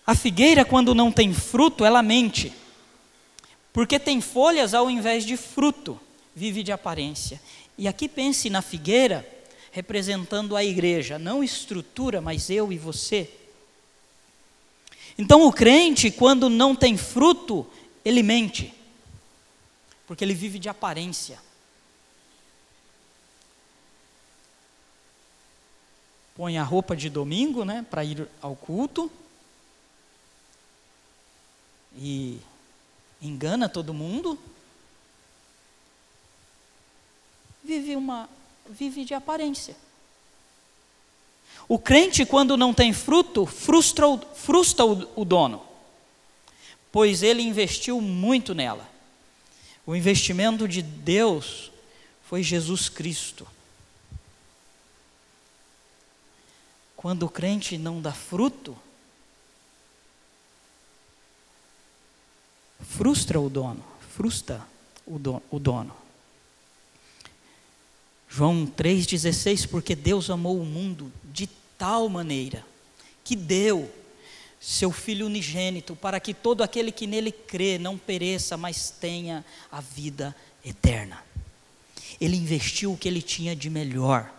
A 0.07 0.15
figueira, 0.15 0.65
quando 0.65 0.95
não 0.95 1.11
tem 1.11 1.33
fruto, 1.33 1.85
ela 1.85 2.03
mente, 2.03 2.53
porque 3.73 3.99
tem 3.99 4.21
folhas 4.21 4.75
ao 4.75 4.91
invés 4.91 5.25
de 5.25 5.37
fruto, 5.37 5.99
vive 6.37 6.63
de 6.63 6.73
aparência. 6.73 7.41
E 7.79 7.89
aqui 7.89 8.09
pense 8.09 8.51
na 8.51 8.61
figueira 8.61 9.27
representando 9.73 10.57
a 10.57 10.65
igreja, 10.65 11.19
não 11.19 11.43
estrutura, 11.43 12.21
mas 12.21 12.51
eu 12.51 12.73
e 12.73 12.77
você. 12.77 13.31
Então 15.21 15.47
o 15.47 15.53
crente, 15.53 16.11
quando 16.11 16.49
não 16.49 16.75
tem 16.75 16.97
fruto, 16.97 17.71
ele 18.03 18.23
mente, 18.23 18.73
porque 20.07 20.25
ele 20.25 20.33
vive 20.33 20.59
de 20.59 20.67
aparência. 20.67 21.39
Põe 26.35 26.57
a 26.57 26.63
roupa 26.63 26.97
de 26.97 27.11
domingo, 27.11 27.67
né, 27.67 27.85
para 27.91 28.03
ir 28.03 28.27
ao 28.41 28.57
culto, 28.57 29.13
e 31.99 32.41
engana 33.21 33.69
todo 33.69 33.93
mundo, 33.93 34.39
vive 37.63 37.95
uma 37.95 38.27
vive 38.71 39.05
de 39.05 39.13
aparência. 39.13 39.77
O 41.71 41.79
crente, 41.79 42.27
quando 42.27 42.57
não 42.57 42.75
tem 42.75 42.93
fruto, 42.93 43.47
frustra, 43.47 44.09
o, 44.09 44.19
frustra 44.19 44.85
o, 44.85 45.09
o 45.15 45.25
dono, 45.25 45.65
pois 46.91 47.23
ele 47.23 47.43
investiu 47.43 48.01
muito 48.01 48.57
nela. 48.57 48.91
O 49.87 49.95
investimento 49.95 50.67
de 50.67 50.83
Deus 50.83 51.71
foi 52.25 52.43
Jesus 52.43 52.89
Cristo. 52.89 53.47
Quando 56.97 57.23
o 57.23 57.31
crente 57.31 57.79
não 57.79 58.03
dá 58.03 58.13
fruto, 58.13 58.77
frustra 62.81 63.39
o 63.41 63.49
dono, 63.49 63.85
frustra 64.13 64.61
o 65.07 65.21
dono. 65.21 65.43
O 65.49 65.61
dono. 65.61 65.97
João 68.29 68.67
3,16, 68.67 69.69
porque 69.69 69.95
Deus 69.95 70.31
amou 70.31 70.61
o 70.61 70.65
mundo 70.65 71.13
de 71.33 71.49
tal 71.81 72.11
maneira 72.11 72.63
que 73.25 73.35
deu 73.35 73.91
seu 74.61 74.93
Filho 74.93 75.25
unigênito 75.25 75.97
para 75.97 76.21
que 76.21 76.35
todo 76.35 76.63
aquele 76.63 76.93
que 76.93 77.07
nele 77.07 77.33
crê 77.33 77.79
não 77.79 77.97
pereça, 77.97 78.55
mas 78.59 78.91
tenha 78.91 79.43
a 79.73 79.81
vida 79.81 80.37
eterna. 80.63 81.25
Ele 82.21 82.37
investiu 82.37 82.93
o 82.93 82.99
que 82.99 83.09
ele 83.09 83.23
tinha 83.23 83.57
de 83.57 83.71
melhor. 83.71 84.31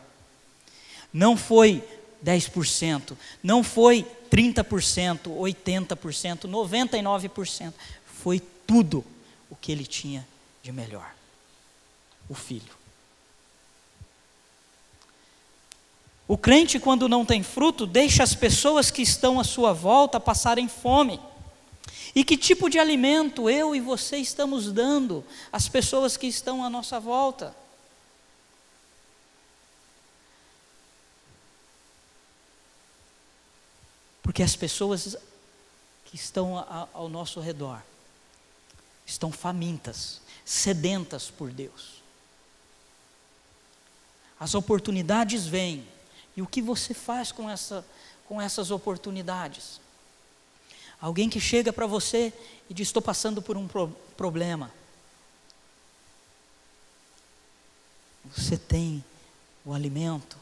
Não 1.11 1.35
foi 1.35 1.83
10%, 2.23 3.17
não 3.41 3.63
foi 3.63 4.05
30%, 4.29 5.21
80%, 5.23 6.41
99%, 6.41 7.73
foi 8.05 8.39
tudo 8.67 9.03
o 9.49 9.55
que 9.55 9.71
ele 9.71 9.87
tinha 9.87 10.27
de 10.61 10.71
melhor: 10.71 11.11
o 12.29 12.35
filho. 12.35 12.80
O 16.31 16.37
crente, 16.37 16.79
quando 16.79 17.09
não 17.09 17.25
tem 17.25 17.43
fruto, 17.43 17.85
deixa 17.85 18.23
as 18.23 18.33
pessoas 18.33 18.89
que 18.89 19.01
estão 19.01 19.37
à 19.37 19.43
sua 19.43 19.73
volta 19.73 20.17
passarem 20.17 20.65
fome. 20.65 21.19
E 22.15 22.23
que 22.23 22.37
tipo 22.37 22.69
de 22.69 22.79
alimento 22.79 23.49
eu 23.49 23.75
e 23.75 23.81
você 23.81 24.15
estamos 24.15 24.71
dando 24.71 25.25
às 25.51 25.67
pessoas 25.67 26.15
que 26.15 26.27
estão 26.27 26.63
à 26.63 26.69
nossa 26.69 27.01
volta? 27.01 27.53
Porque 34.23 34.41
as 34.41 34.55
pessoas 34.55 35.17
que 36.05 36.15
estão 36.15 36.65
ao 36.93 37.09
nosso 37.09 37.41
redor 37.41 37.81
estão 39.05 39.33
famintas, 39.33 40.21
sedentas 40.45 41.29
por 41.29 41.51
Deus. 41.51 42.01
As 44.39 44.55
oportunidades 44.55 45.45
vêm, 45.45 45.85
e 46.35 46.41
o 46.41 46.47
que 46.47 46.61
você 46.61 46.93
faz 46.93 47.31
com, 47.31 47.49
essa, 47.49 47.85
com 48.27 48.41
essas 48.41 48.71
oportunidades? 48.71 49.79
Alguém 50.99 51.29
que 51.29 51.39
chega 51.39 51.73
para 51.73 51.85
você 51.85 52.31
e 52.69 52.73
diz: 52.73 52.87
Estou 52.87 53.01
passando 53.01 53.41
por 53.41 53.57
um 53.57 53.67
pro 53.67 53.89
problema. 54.15 54.71
Você 58.35 58.55
tem 58.55 59.03
o 59.65 59.73
alimento 59.73 60.37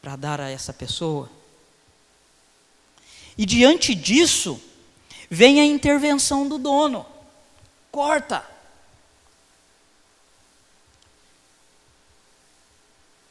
para 0.00 0.16
dar 0.16 0.40
a 0.40 0.48
essa 0.48 0.72
pessoa? 0.72 1.28
E 3.36 3.44
diante 3.44 3.94
disso, 3.94 4.60
vem 5.28 5.60
a 5.60 5.64
intervenção 5.64 6.48
do 6.48 6.56
dono. 6.56 7.04
Corta. 7.90 8.55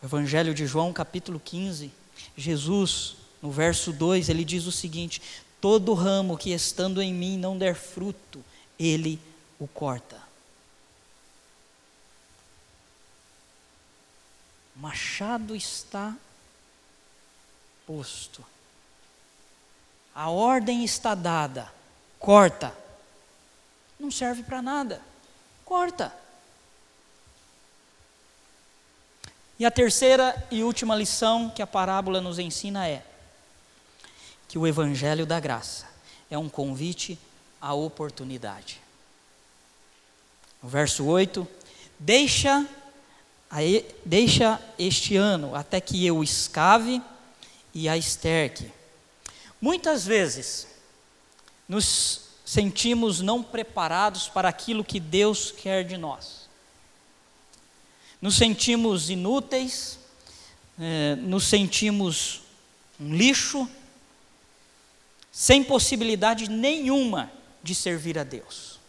Evangelho 0.05 0.53
de 0.53 0.67
João, 0.67 0.93
capítulo 0.93 1.39
15, 1.39 1.91
Jesus, 2.37 3.15
no 3.41 3.49
verso 3.49 3.91
2, 3.91 4.29
ele 4.29 4.45
diz 4.45 4.67
o 4.67 4.71
seguinte: 4.71 5.21
Todo 5.59 5.95
ramo 5.95 6.37
que 6.37 6.51
estando 6.51 7.01
em 7.01 7.11
mim 7.11 7.39
não 7.39 7.57
der 7.57 7.75
fruto, 7.75 8.43
ele 8.77 9.19
o 9.59 9.67
corta. 9.67 10.21
O 14.75 14.79
machado 14.79 15.55
está 15.55 16.15
posto. 17.87 18.45
A 20.13 20.29
ordem 20.29 20.83
está 20.83 21.15
dada. 21.15 21.73
Corta. 22.19 22.75
Não 23.99 24.11
serve 24.11 24.43
para 24.43 24.61
nada. 24.61 25.01
Corta. 25.63 26.13
E 29.57 29.65
a 29.65 29.71
terceira 29.71 30.35
e 30.51 30.63
última 30.63 30.95
lição 30.95 31.49
que 31.49 31.61
a 31.61 31.67
parábola 31.67 32.19
nos 32.19 32.39
ensina 32.39 32.87
é 32.87 33.01
que 34.49 34.57
o 34.57 34.67
Evangelho 34.67 35.25
da 35.25 35.39
Graça 35.39 35.87
é 36.29 36.37
um 36.37 36.49
convite 36.49 37.17
à 37.61 37.73
oportunidade. 37.73 38.81
No 40.61 40.67
verso 40.67 41.05
8: 41.05 41.47
Deixa, 41.97 42.67
deixa 44.03 44.59
este 44.77 45.15
ano 45.15 45.55
até 45.55 45.79
que 45.79 46.05
eu 46.05 46.21
escave 46.21 47.01
e 47.73 47.87
a 47.87 47.95
esterque. 47.95 48.69
Muitas 49.61 50.05
vezes 50.05 50.67
nos 51.67 52.25
sentimos 52.45 53.21
não 53.21 53.41
preparados 53.41 54.27
para 54.27 54.49
aquilo 54.49 54.83
que 54.83 54.99
Deus 54.99 55.49
quer 55.49 55.85
de 55.85 55.95
nós 55.95 56.44
nos 58.21 58.37
sentimos 58.37 59.09
inúteis, 59.09 59.99
é, 60.79 61.15
nos 61.15 61.45
sentimos 61.45 62.41
um 62.99 63.13
lixo, 63.13 63.69
sem 65.31 65.63
possibilidade 65.63 66.49
nenhuma 66.49 67.31
de 67.61 67.75
servir 67.75 68.17
a 68.17 68.23
Deus. 68.23 68.79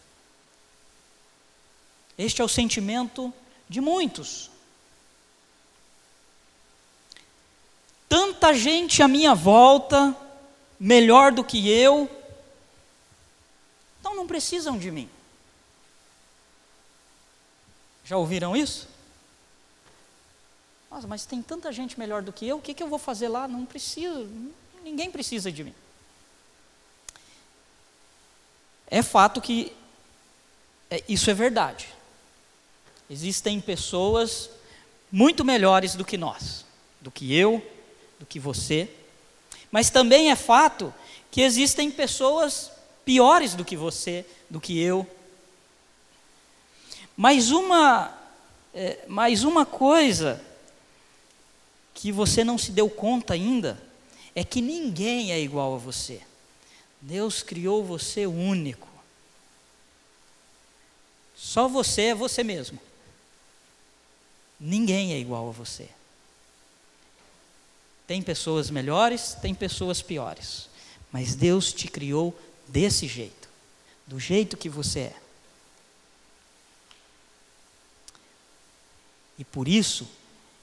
Este 2.17 2.41
é 2.41 2.45
o 2.45 2.49
sentimento 2.49 3.33
de 3.69 3.81
muitos. 3.81 4.51
Tanta 8.09 8.55
gente 8.55 9.03
à 9.03 9.09
minha 9.09 9.35
volta, 9.35 10.17
melhor 10.79 11.33
do 11.33 11.43
que 11.43 11.69
eu, 11.69 12.09
então 13.99 14.15
não 14.15 14.27
precisam 14.27 14.79
de 14.79 14.91
mim. 14.91 15.11
Já 18.05 18.17
ouviram 18.17 18.57
isso? 18.57 18.89
Nossa, 20.96 21.06
mas 21.06 21.26
tem 21.26 21.42
tanta 21.42 21.70
gente 21.70 21.98
melhor 21.98 22.22
do 22.22 22.32
que 22.32 22.48
eu, 22.48 22.56
o 22.56 22.62
que, 22.62 22.72
que 22.72 22.82
eu 22.82 22.88
vou 22.88 22.98
fazer 22.98 23.28
lá? 23.28 23.46
Não 23.46 23.66
preciso, 23.66 24.26
ninguém 24.82 25.11
precisa 25.11 25.52
de 25.52 25.62
mim. 25.62 25.74
É 28.87 29.02
fato 29.02 29.38
que 29.38 29.74
é, 30.90 31.04
isso 31.06 31.30
é 31.30 31.35
verdade. 31.35 31.88
Existem 33.11 33.61
pessoas 33.61 34.48
muito 35.12 35.44
melhores 35.44 35.94
do 35.94 36.02
que 36.02 36.16
nós, 36.16 36.64
do 36.98 37.11
que 37.11 37.37
eu, 37.37 37.62
do 38.18 38.24
que 38.24 38.40
você. 38.40 38.88
Mas 39.70 39.90
também 39.90 40.30
é 40.30 40.35
fato 40.35 40.94
que 41.30 41.42
existem 41.42 41.90
pessoas 41.90 42.72
piores 43.04 43.52
do 43.52 43.66
que 43.66 43.76
você, 43.76 44.24
do 44.48 44.59
que 44.59 44.80
eu. 44.80 45.06
Mas 47.14 47.50
uma, 47.50 48.18
é, 48.72 49.04
mais 49.06 49.44
uma 49.44 49.66
coisa 49.66 50.42
que 51.96 52.12
você 52.12 52.44
não 52.44 52.59
se 52.59 52.70
deu 52.72 52.90
conta 52.90 53.32
ainda 53.32 53.82
é 54.35 54.44
que 54.44 54.61
ninguém 54.61 55.32
é 55.32 55.40
igual 55.40 55.74
a 55.74 55.78
você. 55.78 56.20
Deus 57.00 57.42
criou 57.42 57.82
você 57.82 58.26
único. 58.26 58.87
Só 61.35 61.66
você 61.66 62.02
é 62.02 62.14
você 62.14 62.44
mesmo. 62.44 62.78
Ninguém 64.61 65.14
é 65.14 65.18
igual 65.18 65.48
a 65.48 65.52
você. 65.52 65.88
Tem 68.06 68.20
pessoas 68.20 68.68
melhores, 68.68 69.35
tem 69.40 69.54
pessoas 69.54 70.02
piores. 70.02 70.68
Mas 71.11 71.35
Deus 71.35 71.72
te 71.72 71.88
criou 71.88 72.38
desse 72.68 73.09
jeito, 73.09 73.48
do 74.06 74.20
jeito 74.20 74.56
que 74.59 74.68
você 74.68 75.00
é. 75.00 75.16
E 79.38 79.44
por 79.44 79.66
isso, 79.66 80.06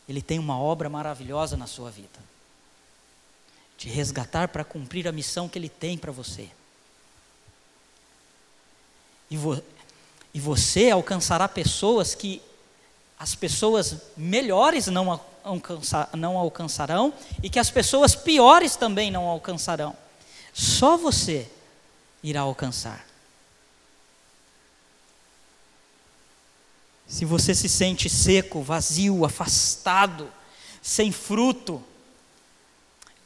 ele 0.08 0.22
tem 0.22 0.40
uma 0.40 0.60
obra 0.60 0.90
maravilhosa 0.90 1.56
na 1.56 1.68
sua 1.68 1.90
vida. 1.90 2.20
Te 3.78 3.88
resgatar 3.90 4.50
para 4.50 4.64
cumprir 4.64 5.08
a 5.08 5.12
missão 5.12 5.48
que 5.48 5.58
Ele 5.58 5.70
tem 5.70 5.98
para 5.98 6.12
você. 6.12 6.50
E, 9.30 9.38
vo, 9.38 9.62
e 10.34 10.40
você 10.40 10.90
alcançará 10.90 11.48
pessoas 11.48 12.14
que 12.14 12.42
as 13.18 13.36
pessoas 13.36 13.98
melhores 14.18 14.88
não, 14.88 15.20
alcançar, 15.44 16.10
não 16.14 16.38
alcançarão 16.38 17.14
e 17.42 17.50
que 17.50 17.60
as 17.60 17.70
pessoas 17.70 18.16
piores 18.16 18.76
também 18.76 19.10
não 19.10 19.26
alcançarão. 19.26 19.96
Só 20.54 20.98
você 20.98 21.50
irá 22.22 22.42
alcançar. 22.42 23.06
Se 27.08 27.26
você 27.26 27.54
se 27.54 27.70
sente 27.70 28.10
seco, 28.10 28.62
vazio, 28.62 29.26
afastado, 29.26 30.32
sem 30.82 31.12
fruto, 31.12 31.84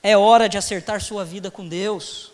é 0.01 0.17
hora 0.17 0.47
de 0.47 0.57
acertar 0.57 1.01
sua 1.01 1.23
vida 1.23 1.49
com 1.49 1.67
Deus. 1.67 2.31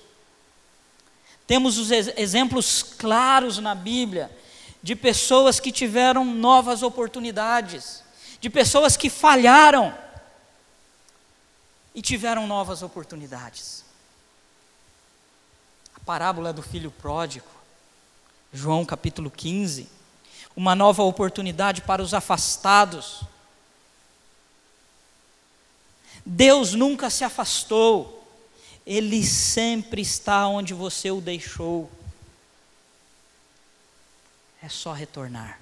Temos 1.45 1.77
os 1.77 1.91
exemplos 1.91 2.83
claros 2.83 3.57
na 3.57 3.75
Bíblia 3.75 4.31
de 4.81 4.95
pessoas 4.95 5.59
que 5.59 5.71
tiveram 5.71 6.25
novas 6.25 6.83
oportunidades, 6.83 8.03
de 8.39 8.49
pessoas 8.49 8.97
que 8.97 9.09
falharam 9.09 9.97
e 11.93 12.01
tiveram 12.01 12.47
novas 12.47 12.81
oportunidades. 12.81 13.83
A 15.95 15.99
parábola 15.99 16.51
do 16.51 16.61
filho 16.61 16.91
pródigo, 16.91 17.47
João 18.51 18.85
capítulo 18.85 19.29
15 19.29 20.02
uma 20.55 20.75
nova 20.75 21.03
oportunidade 21.03 21.81
para 21.81 22.01
os 22.01 22.13
afastados. 22.13 23.21
Deus 26.25 26.73
nunca 26.73 27.09
se 27.09 27.23
afastou, 27.23 28.27
Ele 28.85 29.25
sempre 29.25 30.01
está 30.01 30.47
onde 30.47 30.73
você 30.73 31.11
o 31.11 31.19
deixou. 31.19 31.91
É 34.61 34.69
só 34.69 34.93
retornar. 34.93 35.59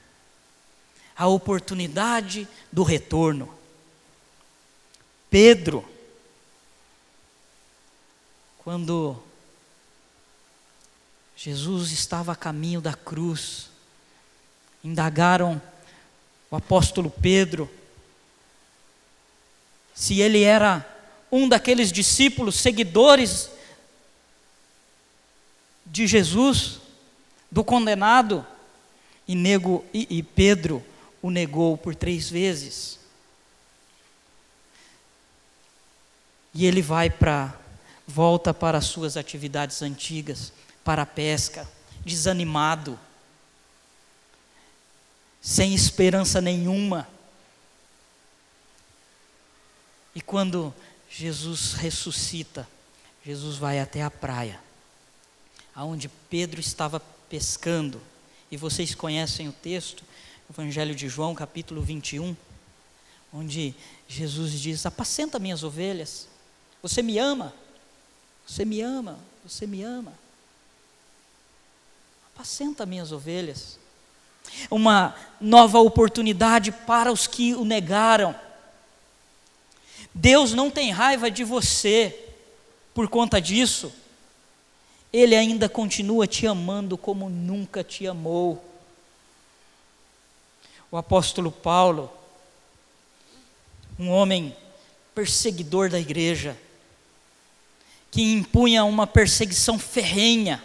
A 1.15 1.27
oportunidade 1.27 2.47
do 2.71 2.83
retorno. 2.83 3.53
Pedro, 5.29 5.87
quando 8.59 9.21
Jesus 11.43 11.91
estava 11.91 12.33
a 12.33 12.35
caminho 12.35 12.79
da 12.79 12.93
cruz. 12.93 13.70
Indagaram 14.83 15.61
o 16.49 16.55
apóstolo 16.55 17.09
Pedro 17.09 17.69
se 19.93 20.19
ele 20.19 20.43
era 20.43 20.85
um 21.31 21.47
daqueles 21.47 21.91
discípulos, 21.91 22.55
seguidores 22.55 23.49
de 25.85 26.07
Jesus, 26.07 26.79
do 27.51 27.63
condenado, 27.63 28.45
e, 29.27 29.35
nego, 29.35 29.85
e, 29.93 30.07
e 30.09 30.23
Pedro 30.23 30.83
o 31.21 31.29
negou 31.29 31.77
por 31.77 31.95
três 31.95 32.29
vezes. 32.29 32.99
E 36.53 36.65
ele 36.65 36.81
vai 36.81 37.09
para, 37.09 37.53
volta 38.07 38.53
para 38.53 38.77
as 38.77 38.85
suas 38.85 39.15
atividades 39.15 39.81
antigas, 39.81 40.51
para 40.83 41.03
a 41.03 41.05
pesca, 41.05 41.69
desanimado, 42.03 42.99
sem 45.41 45.73
esperança 45.73 46.39
nenhuma. 46.39 47.07
E 50.13 50.21
quando 50.21 50.73
Jesus 51.09 51.73
ressuscita, 51.73 52.67
Jesus 53.25 53.57
vai 53.57 53.79
até 53.79 54.03
a 54.03 54.11
praia, 54.11 54.59
aonde 55.73 56.09
Pedro 56.29 56.59
estava 56.59 56.99
pescando. 57.29 58.01
E 58.51 58.57
vocês 58.57 58.93
conhecem 58.93 59.47
o 59.47 59.53
texto, 59.53 60.03
Evangelho 60.49 60.93
de 60.93 61.07
João, 61.07 61.33
capítulo 61.33 61.81
21, 61.81 62.35
onde 63.33 63.73
Jesus 64.07 64.59
diz: 64.59 64.85
Apacenta 64.85 65.39
minhas 65.39 65.63
ovelhas. 65.63 66.27
Você 66.81 67.01
me 67.01 67.17
ama? 67.17 67.53
Você 68.45 68.65
me 68.65 68.81
ama? 68.81 69.17
Você 69.45 69.65
me 69.65 69.81
ama? 69.81 70.13
Apacenta 72.33 72.85
minhas 72.85 73.11
ovelhas. 73.11 73.79
Uma 74.69 75.15
nova 75.39 75.79
oportunidade 75.79 76.71
para 76.71 77.11
os 77.11 77.27
que 77.27 77.53
o 77.55 77.65
negaram. 77.65 78.35
Deus 80.13 80.53
não 80.53 80.69
tem 80.69 80.91
raiva 80.91 81.31
de 81.31 81.43
você 81.43 82.17
por 82.93 83.07
conta 83.07 83.41
disso. 83.41 83.91
Ele 85.11 85.35
ainda 85.35 85.67
continua 85.67 86.27
te 86.27 86.47
amando 86.47 86.97
como 86.97 87.29
nunca 87.29 87.83
te 87.83 88.07
amou. 88.07 88.63
O 90.89 90.97
apóstolo 90.97 91.51
Paulo, 91.51 92.11
um 93.97 94.09
homem 94.09 94.55
perseguidor 95.15 95.89
da 95.89 95.99
igreja, 95.99 96.57
que 98.09 98.21
impunha 98.21 98.83
uma 98.83 99.07
perseguição 99.07 99.79
ferrenha, 99.79 100.61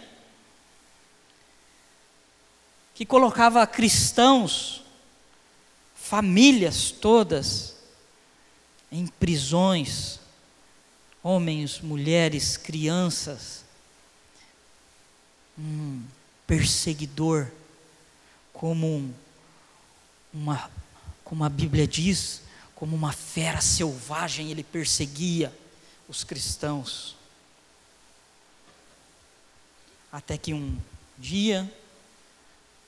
que 2.97 3.05
colocava 3.05 3.67
cristãos, 3.67 4.81
famílias 5.95 6.89
todas, 6.89 7.75
em 8.91 9.05
prisões, 9.05 10.19
homens, 11.21 11.79
mulheres, 11.79 12.57
crianças, 12.57 13.63
um 15.55 16.01
perseguidor, 16.47 17.51
como 18.51 18.87
um, 18.87 19.13
uma, 20.33 20.71
como 21.23 21.43
a 21.43 21.49
Bíblia 21.49 21.87
diz, 21.87 22.41
como 22.73 22.95
uma 22.95 23.13
fera 23.13 23.61
selvagem, 23.61 24.49
ele 24.49 24.63
perseguia 24.63 25.55
os 26.09 26.23
cristãos. 26.23 27.15
Até 30.11 30.35
que 30.35 30.51
um 30.51 30.75
dia, 31.15 31.71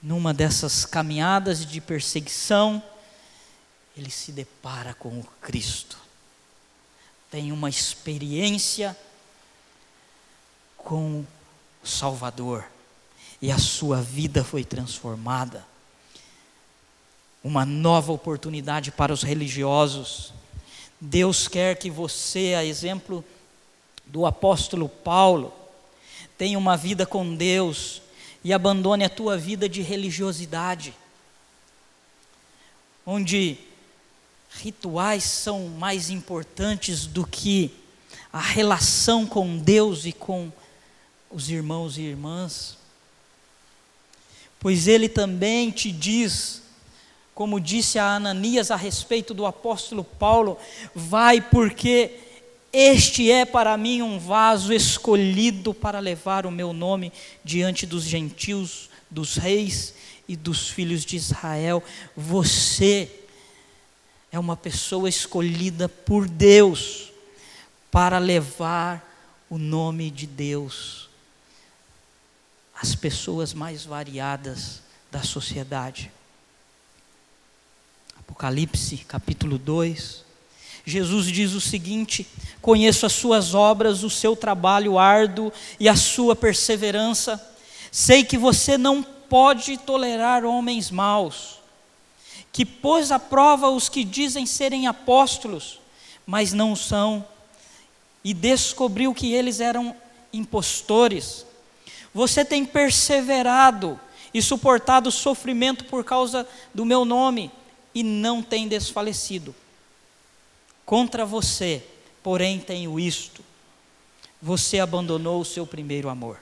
numa 0.01 0.33
dessas 0.33 0.85
caminhadas 0.85 1.65
de 1.65 1.81
perseguição, 1.81 2.81
ele 3.95 4.09
se 4.09 4.31
depara 4.31 4.93
com 4.93 5.09
o 5.09 5.23
Cristo. 5.41 5.97
Tem 7.29 7.51
uma 7.51 7.69
experiência 7.69 8.95
com 10.77 11.25
o 11.83 11.87
Salvador. 11.87 12.65
E 13.41 13.51
a 13.51 13.57
sua 13.57 14.01
vida 14.01 14.43
foi 14.43 14.63
transformada. 14.63 15.65
Uma 17.43 17.65
nova 17.65 18.11
oportunidade 18.11 18.91
para 18.91 19.13
os 19.13 19.21
religiosos. 19.21 20.33
Deus 20.99 21.47
quer 21.47 21.75
que 21.77 21.89
você, 21.89 22.55
a 22.57 22.65
exemplo 22.65 23.23
do 24.05 24.25
apóstolo 24.25 24.89
Paulo, 24.89 25.53
tenha 26.37 26.57
uma 26.57 26.75
vida 26.75 27.05
com 27.05 27.35
Deus 27.35 28.01
e 28.43 28.53
abandone 28.53 29.03
a 29.03 29.09
tua 29.09 29.37
vida 29.37 29.67
de 29.67 29.81
religiosidade, 29.81 30.93
onde 33.05 33.57
rituais 34.49 35.23
são 35.23 35.67
mais 35.67 36.09
importantes 36.09 37.05
do 37.05 37.25
que 37.25 37.71
a 38.31 38.39
relação 38.39 39.25
com 39.25 39.57
Deus 39.57 40.05
e 40.05 40.11
com 40.11 40.51
os 41.29 41.49
irmãos 41.49 41.97
e 41.97 42.01
irmãs. 42.01 42.77
Pois 44.59 44.87
ele 44.87 45.07
também 45.07 45.71
te 45.71 45.91
diz, 45.91 46.61
como 47.33 47.59
disse 47.59 47.97
a 47.97 48.15
Ananias 48.15 48.71
a 48.71 48.75
respeito 48.75 49.33
do 49.33 49.45
apóstolo 49.45 50.03
Paulo: 50.03 50.57
vai, 50.93 51.39
porque 51.41 52.28
este 52.71 53.31
é 53.31 53.45
para 53.45 53.75
mim 53.77 54.01
um 54.01 54.19
vaso 54.19 54.71
escolhido 54.71 55.73
para 55.73 55.99
levar 55.99 56.45
o 56.45 56.51
meu 56.51 56.71
nome 56.71 57.11
diante 57.43 57.85
dos 57.85 58.03
gentios, 58.03 58.89
dos 59.09 59.35
reis 59.35 59.93
e 60.27 60.35
dos 60.35 60.69
filhos 60.69 61.03
de 61.03 61.15
Israel. 61.15 61.83
Você 62.15 63.11
é 64.31 64.37
uma 64.37 64.55
pessoa 64.55 65.09
escolhida 65.09 65.89
por 65.89 66.27
Deus 66.27 67.11
para 67.91 68.19
levar 68.19 69.03
o 69.49 69.57
nome 69.57 70.11
de 70.11 70.27
Deus 70.27 71.09
às 72.75 72.93
pessoas 72.93 73.53
mais 73.53 73.83
variadas 73.83 74.81
da 75.11 75.23
sociedade. 75.23 76.11
Apocalipse 78.15 78.97
capítulo 78.97 79.57
2 79.57 80.28
Jesus 80.89 81.27
diz 81.27 81.53
o 81.53 81.61
seguinte: 81.61 82.25
Conheço 82.61 83.05
as 83.05 83.13
suas 83.13 83.53
obras, 83.53 84.03
o 84.03 84.09
seu 84.09 84.35
trabalho 84.35 84.97
árduo 84.97 85.53
e 85.79 85.87
a 85.87 85.95
sua 85.95 86.35
perseverança. 86.35 87.41
Sei 87.91 88.23
que 88.23 88.37
você 88.37 88.77
não 88.77 89.01
pode 89.01 89.77
tolerar 89.77 90.43
homens 90.43 90.89
maus, 90.91 91.59
que 92.51 92.65
pôs 92.65 93.11
à 93.11 93.19
prova 93.19 93.69
os 93.69 93.87
que 93.87 94.03
dizem 94.03 94.45
serem 94.45 94.87
apóstolos, 94.87 95.79
mas 96.25 96.51
não 96.51 96.75
são, 96.75 97.25
e 98.23 98.33
descobriu 98.33 99.13
que 99.13 99.33
eles 99.33 99.59
eram 99.59 99.95
impostores. 100.33 101.45
Você 102.13 102.43
tem 102.43 102.65
perseverado 102.65 103.99
e 104.33 104.41
suportado 104.41 105.11
sofrimento 105.11 105.85
por 105.85 106.03
causa 106.03 106.47
do 106.73 106.85
meu 106.85 107.05
nome, 107.05 107.51
e 107.93 108.03
não 108.03 108.41
tem 108.41 108.67
desfalecido. 108.67 109.55
Contra 110.89 111.23
você, 111.23 111.83
porém, 112.23 112.59
tenho 112.59 112.99
isto: 112.99 113.43
você 114.41 114.79
abandonou 114.79 115.39
o 115.39 115.45
seu 115.45 115.67
primeiro 115.67 116.09
amor. 116.09 116.39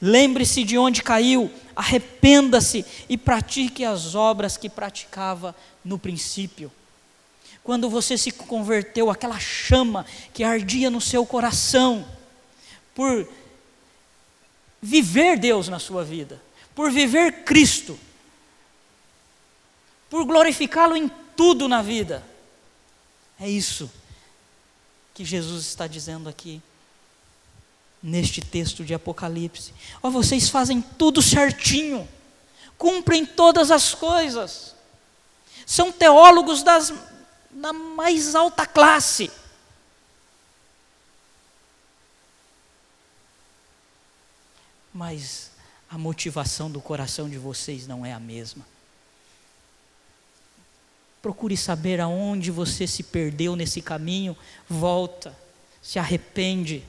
Lembre-se 0.00 0.64
de 0.64 0.76
onde 0.76 1.00
caiu, 1.00 1.48
arrependa-se 1.76 2.84
e 3.08 3.16
pratique 3.16 3.84
as 3.84 4.16
obras 4.16 4.56
que 4.56 4.68
praticava 4.68 5.54
no 5.84 5.96
princípio. 5.96 6.72
Quando 7.62 7.88
você 7.88 8.18
se 8.18 8.32
converteu, 8.32 9.08
aquela 9.08 9.38
chama 9.38 10.04
que 10.34 10.42
ardia 10.42 10.90
no 10.90 11.00
seu 11.00 11.24
coração, 11.24 12.04
por 12.96 13.28
viver 14.80 15.38
Deus 15.38 15.68
na 15.68 15.78
sua 15.78 16.02
vida, 16.02 16.42
por 16.74 16.90
viver 16.90 17.44
Cristo, 17.44 17.96
por 20.10 20.24
glorificá-lo 20.24 20.96
em 20.96 21.08
tudo 21.36 21.68
na 21.68 21.80
vida. 21.80 22.31
É 23.42 23.50
isso 23.50 23.90
que 25.12 25.24
Jesus 25.24 25.66
está 25.66 25.88
dizendo 25.88 26.28
aqui, 26.28 26.62
neste 28.00 28.40
texto 28.40 28.84
de 28.84 28.94
Apocalipse. 28.94 29.74
Ó, 30.00 30.06
oh, 30.06 30.10
vocês 30.12 30.48
fazem 30.48 30.80
tudo 30.80 31.20
certinho, 31.20 32.08
cumprem 32.78 33.26
todas 33.26 33.72
as 33.72 33.94
coisas, 33.96 34.76
são 35.66 35.90
teólogos 35.90 36.62
das, 36.62 36.94
da 37.50 37.72
mais 37.72 38.36
alta 38.36 38.64
classe. 38.64 39.28
Mas 44.94 45.50
a 45.90 45.98
motivação 45.98 46.70
do 46.70 46.80
coração 46.80 47.28
de 47.28 47.38
vocês 47.38 47.88
não 47.88 48.06
é 48.06 48.12
a 48.12 48.20
mesma. 48.20 48.64
Procure 51.22 51.56
saber 51.56 52.00
aonde 52.00 52.50
você 52.50 52.86
se 52.86 53.02
perdeu 53.02 53.56
nesse 53.56 53.80
caminho, 53.80 54.36
volta, 54.68 55.34
se 55.80 55.98
arrepende. 55.98 56.84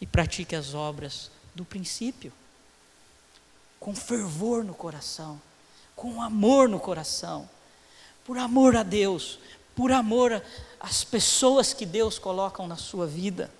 e 0.00 0.06
pratique 0.06 0.54
as 0.54 0.74
obras 0.74 1.30
do 1.54 1.64
princípio, 1.64 2.32
com 3.80 3.94
fervor 3.94 4.64
no 4.64 4.74
coração, 4.74 5.40
com 5.94 6.20
amor 6.20 6.68
no 6.68 6.78
coração, 6.78 7.48
por 8.24 8.36
amor 8.36 8.76
a 8.76 8.82
Deus, 8.82 9.38
por 9.74 9.92
amor 9.92 10.42
às 10.80 11.04
pessoas 11.04 11.72
que 11.72 11.86
Deus 11.86 12.18
coloca 12.18 12.66
na 12.66 12.76
sua 12.76 13.06
vida. 13.06 13.50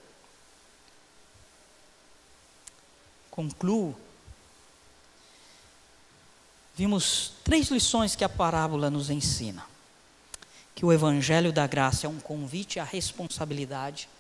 Concluo. 3.30 3.94
Vimos 6.76 7.32
três 7.42 7.68
lições 7.70 8.14
que 8.14 8.22
a 8.22 8.28
parábola 8.28 8.90
nos 8.90 9.08
ensina: 9.08 9.64
que 10.74 10.84
o 10.84 10.92
Evangelho 10.92 11.50
da 11.50 11.66
Graça 11.66 12.06
é 12.06 12.10
um 12.10 12.20
convite 12.20 12.78
à 12.78 12.84
responsabilidade, 12.84 14.10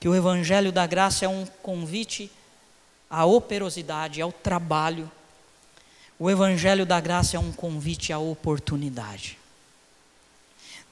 que 0.00 0.08
o 0.08 0.14
Evangelho 0.14 0.72
da 0.72 0.84
Graça 0.84 1.24
é 1.24 1.28
um 1.28 1.46
convite 1.62 2.32
à 3.08 3.24
operosidade, 3.24 4.20
ao 4.20 4.32
trabalho. 4.32 5.08
O 6.18 6.28
Evangelho 6.28 6.84
da 6.84 6.98
Graça 6.98 7.36
é 7.36 7.40
um 7.40 7.52
convite 7.52 8.12
à 8.12 8.18
oportunidade. 8.18 9.38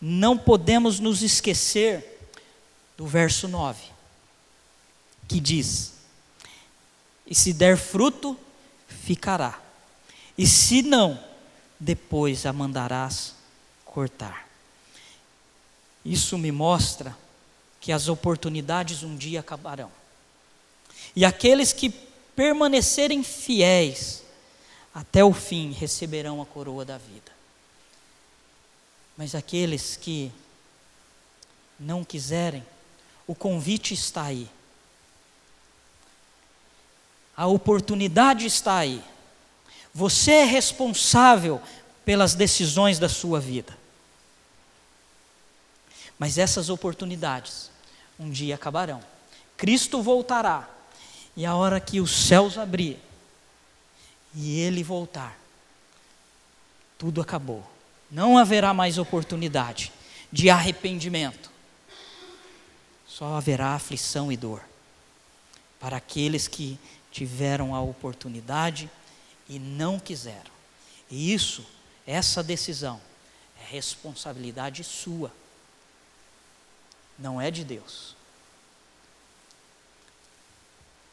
Não 0.01 0.39
podemos 0.39 1.01
nos 1.01 1.21
esquecer 1.21 2.31
do 2.97 3.09
verso 3.09 3.49
9, 3.49 3.83
que 5.27 5.41
diz: 5.41 5.95
E 7.27 7.35
se 7.35 7.53
der 7.53 7.77
fruto, 7.77 8.39
ficará, 8.87 9.64
e 10.37 10.47
se 10.47 10.83
não, 10.83 11.19
depois 11.79 12.45
a 12.47 12.53
mandarás 12.53 13.35
cortar. 13.85 14.49
Isso 16.05 16.37
me 16.37 16.51
mostra 16.51 17.17
que 17.81 17.93
as 17.93 18.09
oportunidades 18.09 19.03
um 19.03 19.17
dia 19.17 19.41
acabarão. 19.41 19.91
E 21.15 21.25
aqueles 21.25 21.73
que 21.73 21.91
permanecerem 22.35 23.23
fiéis 23.23 24.23
até 24.95 25.25
o 25.25 25.33
fim 25.33 25.73
receberão 25.73 26.41
a 26.43 26.47
coroa 26.47 26.85
da 26.85 26.99
vida. 26.99 27.33
Mas 29.17 29.35
aqueles 29.35 29.97
que 29.97 30.33
não 31.79 32.05
quiserem, 32.05 32.65
o 33.27 33.35
convite 33.35 33.95
está 33.95 34.25
aí. 34.25 34.49
A 37.37 37.47
oportunidade 37.47 38.47
está 38.47 38.79
aí. 38.79 39.03
Você 39.95 40.33
é 40.33 40.45
responsável 40.45 41.63
pelas 42.05 42.35
decisões 42.35 42.99
da 42.99 43.09
sua 43.09 43.39
vida. 43.39 43.77
Mas 46.19 46.37
essas 46.37 46.69
oportunidades 46.69 47.71
um 48.19 48.31
dia 48.31 48.55
acabarão. 48.55 49.03
Cristo 49.57 50.03
voltará, 50.03 50.69
e 51.37 51.45
a 51.47 51.55
hora 51.55 51.81
que 51.81 52.01
os 52.01 52.11
céus 52.11 52.59
abrir 52.59 52.99
e 54.35 54.59
ele 54.61 54.83
voltar, 54.83 55.39
tudo 56.99 57.21
acabou. 57.21 57.65
Não 58.11 58.39
haverá 58.39 58.75
mais 58.75 58.99
oportunidade 58.99 59.93
de 60.31 60.51
arrependimento. 60.51 61.51
Só 63.07 63.37
haverá 63.37 63.75
aflição 63.75 64.31
e 64.31 64.37
dor 64.37 64.63
para 65.79 65.97
aqueles 65.97 66.49
que 66.49 66.79
tiveram 67.11 67.75
a 67.75 67.81
oportunidade 67.81 68.91
e 69.49 69.59
não 69.59 69.99
quiseram. 69.99 70.53
E 71.11 71.33
isso, 71.33 71.65
essa 72.07 72.43
decisão, 72.43 73.01
é 73.61 73.73
responsabilidade 73.73 74.83
sua 74.85 75.33
não 77.19 77.41
é 77.41 77.51
de 77.51 77.65
Deus. 77.65 78.15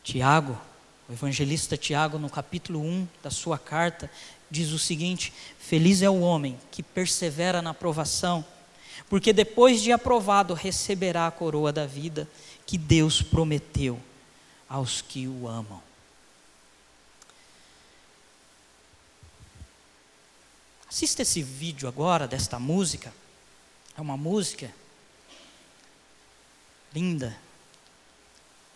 Tiago, 0.04 0.60
o 1.08 1.14
evangelista 1.14 1.78
Tiago, 1.78 2.18
no 2.18 2.30
capítulo 2.30 2.82
1 2.82 3.08
da 3.22 3.30
sua 3.30 3.58
carta, 3.58 4.10
diz 4.50 4.72
o 4.72 4.80
seguinte: 4.80 5.32
Feliz 5.60 6.02
é 6.02 6.10
o 6.10 6.22
homem 6.22 6.58
que 6.72 6.82
persevera 6.82 7.62
na 7.62 7.70
aprovação, 7.70 8.44
porque 9.10 9.32
depois 9.32 9.82
de 9.82 9.92
aprovado 9.92 10.54
receberá 10.54 11.28
a 11.28 11.32
coroa 11.32 11.72
da 11.72 11.86
vida 11.86 12.28
que 12.66 12.78
Deus 12.78 13.22
prometeu 13.22 14.00
aos 14.68 15.02
que 15.02 15.28
o 15.28 15.48
amam. 15.48 15.82
Assista 20.92 21.22
esse 21.22 21.42
vídeo 21.42 21.88
agora 21.88 22.28
desta 22.28 22.60
música. 22.60 23.14
É 23.98 24.02
uma 24.02 24.18
música 24.18 24.70
linda 26.94 27.34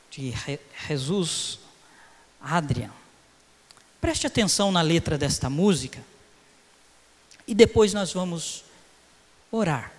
de 0.09 0.33
Jesus 0.87 1.59
Adrian. 2.39 2.93
Preste 3.99 4.25
atenção 4.25 4.71
na 4.71 4.81
letra 4.81 5.17
desta 5.17 5.49
música 5.49 6.01
e 7.45 7.53
depois 7.53 7.93
nós 7.93 8.13
vamos 8.13 8.63
orar. 9.51 9.91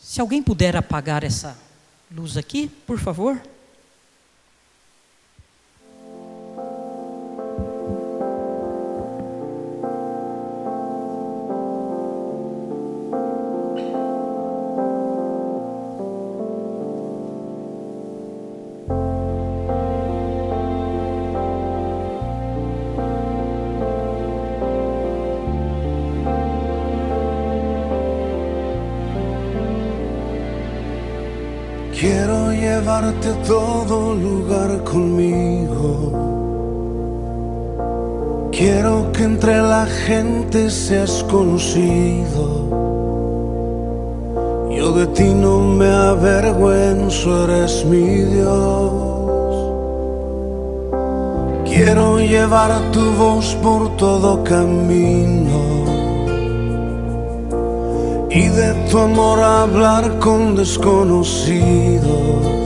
Se 0.00 0.20
alguém 0.20 0.42
puder 0.42 0.74
apagar 0.74 1.22
essa 1.22 1.56
luz 2.10 2.36
aqui, 2.36 2.66
por 2.66 2.98
favor. 2.98 3.40
Llevarte 33.00 33.32
todo 33.46 34.14
lugar 34.14 34.82
conmigo. 34.84 36.12
Quiero 38.52 39.10
que 39.12 39.24
entre 39.24 39.60
la 39.62 39.86
gente 39.86 40.70
seas 40.70 41.24
conocido. 41.30 42.68
Yo 44.70 44.92
de 44.92 45.06
ti 45.08 45.34
no 45.34 45.58
me 45.60 45.90
avergüenzo, 45.90 47.44
eres 47.44 47.84
mi 47.86 48.22
Dios. 48.34 48.92
Quiero 51.64 52.18
llevar 52.18 52.72
tu 52.92 53.12
voz 53.12 53.54
por 53.62 53.96
todo 53.96 54.44
camino 54.44 55.58
y 58.30 58.48
de 58.48 58.74
tu 58.90 58.98
amor 58.98 59.40
hablar 59.40 60.18
con 60.18 60.56
desconocidos 60.56 62.59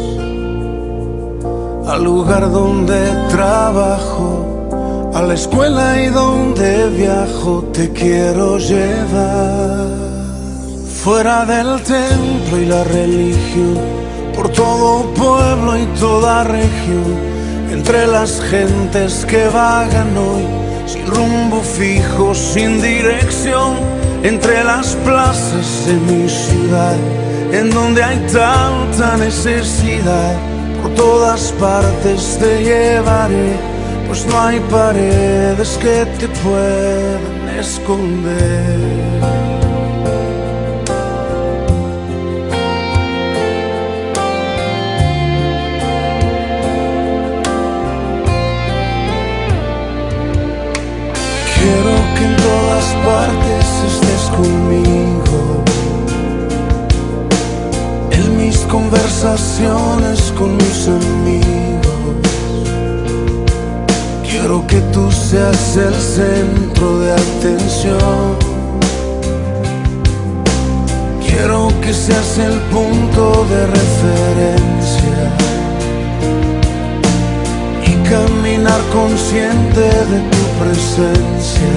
al 1.94 2.02
lugar 2.02 2.50
donde 2.50 2.98
trabajo, 3.30 5.10
a 5.14 5.22
la 5.22 5.34
escuela 5.34 6.02
y 6.02 6.08
donde 6.08 6.88
viajo, 6.88 7.62
te 7.72 7.92
quiero 7.92 8.58
llevar. 8.58 9.86
Fuera 11.04 11.44
del 11.44 11.80
templo 11.82 12.58
y 12.60 12.66
la 12.66 12.82
religión, 12.82 13.78
por 14.34 14.48
todo 14.48 15.04
pueblo 15.14 15.78
y 15.78 15.86
toda 16.00 16.42
región, 16.42 17.14
entre 17.70 18.08
las 18.08 18.40
gentes 18.40 19.24
que 19.26 19.46
vagan 19.46 20.16
hoy, 20.16 20.46
sin 20.86 21.06
rumbo 21.06 21.60
fijo, 21.60 22.34
sin 22.34 22.82
dirección, 22.82 23.76
entre 24.24 24.64
las 24.64 24.96
plazas 25.04 25.86
de 25.86 25.94
mi 25.94 26.28
ciudad, 26.28 26.96
en 27.52 27.70
donde 27.70 28.02
hay 28.02 28.18
tanta 28.32 29.16
necesidad 29.16 30.53
por 30.84 30.94
todas 30.94 31.50
partes 31.52 32.38
te 32.38 32.62
llevaré, 32.62 33.56
pues 34.06 34.26
no 34.26 34.38
hay 34.38 34.60
paredes 34.70 35.78
que 35.78 36.04
te 36.18 36.28
puedan 36.28 37.48
esconder. 37.58 38.78
Quiero 51.56 51.94
que 52.14 52.24
en 52.28 52.36
todas 52.36 52.86
partes 53.06 53.66
estés 53.88 54.24
conmigo 54.36 55.13
conversaciones 58.74 60.32
con 60.36 60.56
mis 60.56 60.88
amigos. 60.88 62.16
Quiero 64.28 64.66
que 64.66 64.80
tú 64.92 65.12
seas 65.12 65.76
el 65.76 65.94
centro 65.94 66.98
de 66.98 67.12
atención. 67.12 68.26
Quiero 71.24 71.68
que 71.82 71.92
seas 71.94 72.38
el 72.38 72.56
punto 72.74 73.46
de 73.52 73.60
referencia 73.78 75.20
y 77.90 77.92
caminar 78.12 78.80
consciente 78.92 79.86
de 80.12 80.18
tu 80.32 80.42
presencia. 80.60 81.76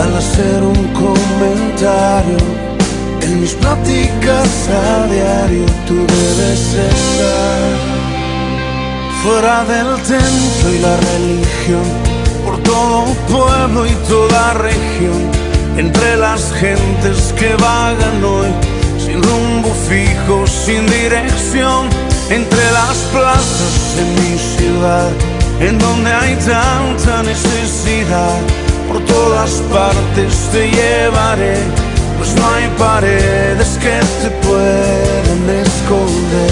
Al 0.00 0.16
hacer 0.16 0.62
un 0.62 0.82
comentario 1.02 2.63
en 3.24 3.40
mis 3.40 3.54
pláticas 3.54 4.68
a 4.68 5.06
diario, 5.06 5.64
tú 5.86 5.94
debes 5.94 6.74
estar 6.74 8.04
fuera 9.22 9.64
del 9.64 9.96
templo 10.02 10.66
y 10.74 10.78
la 10.80 10.96
religión, 11.12 11.88
por 12.44 12.58
todo 12.62 13.04
pueblo 13.28 13.86
y 13.86 13.94
toda 14.08 14.54
región 14.54 15.22
entre 15.78 16.16
las 16.16 16.52
gentes 16.52 17.32
que 17.38 17.54
vagan 17.56 18.22
hoy, 18.22 18.50
sin 18.98 19.22
rumbo 19.22 19.70
fijo, 19.88 20.46
sin 20.46 20.86
dirección, 20.86 21.88
entre 22.30 22.64
las 22.72 22.96
plazas 23.12 23.74
de 23.96 24.04
mi 24.20 24.38
ciudad, 24.56 25.10
en 25.60 25.78
donde 25.78 26.12
hay 26.12 26.36
tanta 26.36 27.22
necesidad, 27.22 28.38
por 28.88 29.00
todas 29.06 29.50
partes 29.72 30.32
te 30.52 30.70
llevaré, 30.70 31.56
pues 32.18 32.34
no 32.34 32.44
hay 32.54 32.66
paredes 32.78 33.78
que 33.82 34.00
te 34.22 34.30
puedan 34.46 35.50
esconder. 35.62 36.50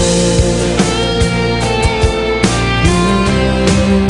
Mm. 2.85 4.07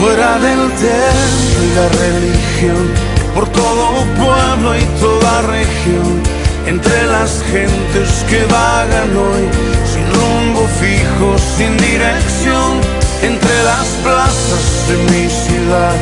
Fuera 0.00 0.38
del 0.38 0.62
templo 0.72 1.58
y 1.64 1.68
la 1.74 1.86
religión 2.02 3.12
por 3.34 3.48
todo 3.48 4.04
pueblo 4.16 4.76
y 4.76 4.84
toda 5.00 5.42
región, 5.42 6.22
entre 6.66 7.06
las 7.06 7.42
gentes 7.44 8.24
que 8.28 8.44
vagan 8.44 9.16
hoy, 9.16 9.44
sin 9.90 10.04
rumbo 10.12 10.66
fijo, 10.80 11.36
sin 11.56 11.76
dirección, 11.78 12.80
entre 13.22 13.62
las 13.64 13.86
plazas 14.04 14.64
de 14.88 14.96
mi 15.10 15.28
ciudad, 15.30 15.96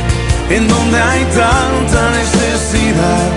en 0.51 0.67
donde 0.69 0.99
hay 0.99 1.25
tanta 1.25 2.11
necesidad, 2.11 3.29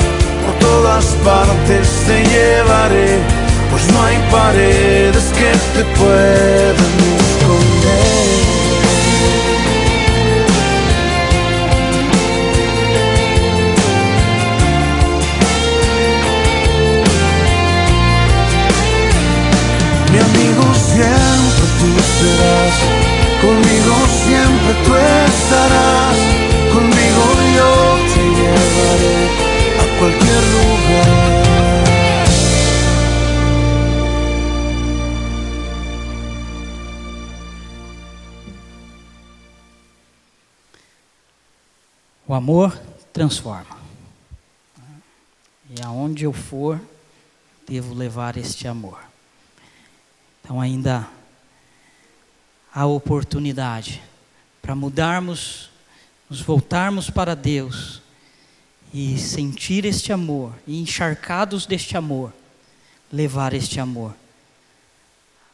todas 0.74 1.06
partes 1.24 1.88
te 2.08 2.18
llevaré, 2.34 3.12
pues 3.70 3.84
no 3.94 4.04
hay 4.06 4.18
paredes 4.32 5.26
que 5.40 5.52
te 5.76 5.84
puedan 6.00 6.94
esconder. 7.26 8.04
siempre 20.94 21.66
tú 21.80 21.90
serás, 22.20 22.76
conmigo 23.44 23.96
siempre 24.26 24.74
tú 24.86 24.92
estarás, 25.26 26.18
conmigo 26.74 27.24
yo 27.58 27.72
te 28.14 28.24
llevaré 28.38 29.43
lugar. 30.12 30.44
O 42.28 42.34
amor 42.34 42.78
transforma. 43.12 43.78
E 45.70 45.82
aonde 45.84 46.26
eu 46.26 46.34
for, 46.34 46.80
devo 47.68 47.94
levar 47.94 48.38
este 48.38 48.68
amor. 48.68 49.00
Então 50.42 50.60
ainda 50.60 51.08
há 52.74 52.86
oportunidade 52.86 54.02
para 54.62 54.76
mudarmos, 54.76 55.70
nos 56.30 56.42
voltarmos 56.42 57.10
para 57.10 57.36
Deus 57.36 58.03
e 58.94 59.18
sentir 59.18 59.86
este 59.86 60.14
amor, 60.14 60.54
e 60.68 60.80
encharcados 60.80 61.66
deste 61.66 61.98
amor, 61.98 62.32
levar 63.12 63.54
este 63.54 63.80
amor 63.80 64.16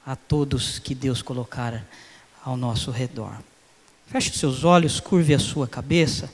a 0.06 0.16
todos 0.16 0.78
que 0.78 0.94
Deus 0.94 1.22
colocar 1.22 1.86
ao 2.44 2.58
nosso 2.58 2.92
redor. 2.92 3.38
Feche 4.08 4.34
seus 4.38 4.64
olhos, 4.64 5.00
curve 5.00 5.34
a 5.34 5.40
sua 5.40 5.68
cabeça. 5.68 6.32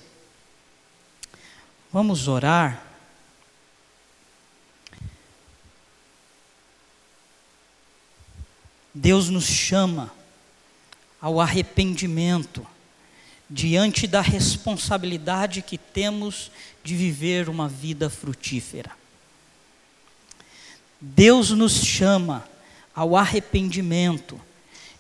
Vamos 1.91 2.27
orar. 2.27 2.81
Deus 8.93 9.29
nos 9.29 9.45
chama 9.45 10.11
ao 11.21 11.39
arrependimento 11.39 12.65
diante 13.55 14.05
da 14.05 14.19
responsabilidade 14.19 15.61
que 15.61 15.77
temos 15.77 16.51
de 16.83 16.93
viver 16.93 17.47
uma 17.47 17.69
vida 17.69 18.09
frutífera. 18.09 18.91
Deus 20.99 21.51
nos 21.51 21.71
chama 21.85 22.45
ao 22.93 23.15
arrependimento 23.15 24.37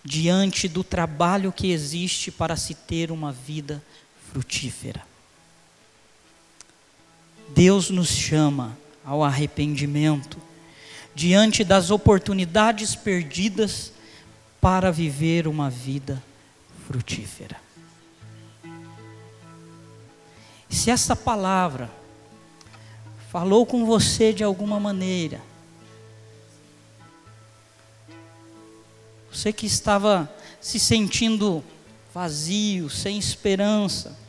diante 0.05 0.69
do 0.69 0.85
trabalho 0.85 1.51
que 1.51 1.69
existe 1.69 2.31
para 2.31 2.55
se 2.55 2.73
ter 2.73 3.11
uma 3.11 3.33
vida 3.33 3.83
frutífera. 4.31 5.05
Deus 7.49 7.89
nos 7.89 8.07
chama 8.07 8.77
ao 9.03 9.21
arrependimento 9.21 10.37
diante 11.13 11.61
das 11.61 11.91
oportunidades 11.91 12.95
perdidas 12.95 13.91
para 14.61 14.93
viver 14.93 15.45
uma 15.45 15.69
vida 15.69 16.23
frutífera. 16.87 17.64
Se 20.75 20.91
essa 20.91 21.15
palavra 21.15 21.89
falou 23.31 23.65
com 23.65 23.85
você 23.85 24.33
de 24.33 24.43
alguma 24.43 24.77
maneira, 24.77 25.41
você 29.31 29.53
que 29.53 29.65
estava 29.65 30.29
se 30.59 30.77
sentindo 30.77 31.63
vazio, 32.13 32.89
sem 32.89 33.17
esperança, 33.17 34.19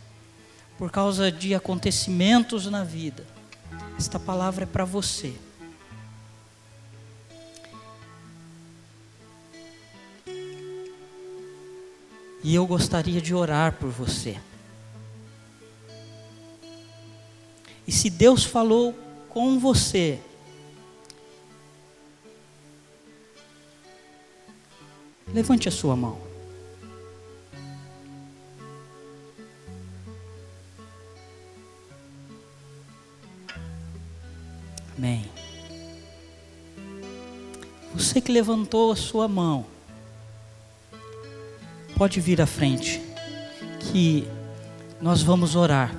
por 0.78 0.88
causa 0.90 1.32
de 1.32 1.52
acontecimentos 1.52 2.66
na 2.70 2.84
vida, 2.84 3.26
esta 3.98 4.18
palavra 4.18 4.62
é 4.62 4.66
para 4.66 4.84
você. 4.84 5.34
E 12.42 12.54
eu 12.54 12.64
gostaria 12.68 13.20
de 13.20 13.34
orar 13.34 13.72
por 13.72 13.90
você. 13.90 14.38
E 17.86 17.92
se 17.92 18.10
Deus 18.10 18.44
falou 18.44 18.94
com 19.28 19.58
você, 19.58 20.18
levante 25.32 25.68
a 25.68 25.72
sua 25.72 25.94
mão. 25.94 26.18
Amém. 34.96 35.24
Você 37.94 38.20
que 38.20 38.32
levantou 38.32 38.92
a 38.92 38.96
sua 38.96 39.28
mão, 39.28 39.66
Pode 41.96 42.20
vir 42.20 42.42
à 42.42 42.46
frente, 42.46 43.00
que 43.80 44.28
nós 45.00 45.22
vamos 45.22 45.56
orar 45.56 45.90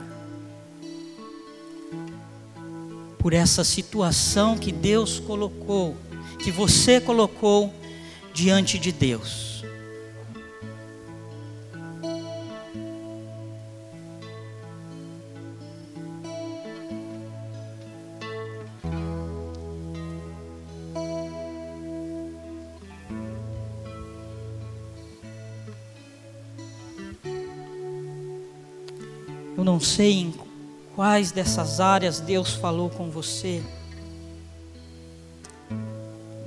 por 3.28 3.34
essa 3.34 3.62
situação 3.62 4.58
que 4.58 4.72
Deus 4.72 5.20
colocou, 5.20 5.98
que 6.40 6.50
você 6.50 7.02
colocou 7.02 7.74
diante 8.34 8.80
de 8.80 8.90
Deus. 8.90 9.58
não 29.78 29.82
sei 29.82 30.14
em 30.14 30.47
quais 30.98 31.32
dessas 31.32 31.80
áreas 31.80 32.20
Deus 32.20 32.56
falou 32.56 32.90
com 32.90 33.12
você, 33.12 33.62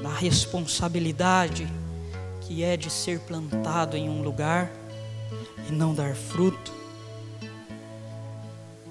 da 0.02 0.12
responsabilidade 0.12 1.68
que 2.40 2.64
é 2.64 2.76
de 2.76 2.90
ser 2.90 3.20
plantado 3.20 3.96
em 3.96 4.08
um 4.08 4.22
lugar 4.22 4.68
e 5.68 5.72
não 5.72 5.94
dar 5.94 6.16
fruto, 6.16 6.72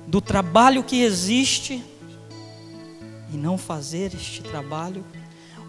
do 0.08 0.22
trabalho 0.22 0.82
que 0.82 1.02
existe 1.02 1.84
e 3.30 3.36
não 3.36 3.58
fazer 3.58 4.16
este 4.16 4.42
trabalho, 4.42 5.04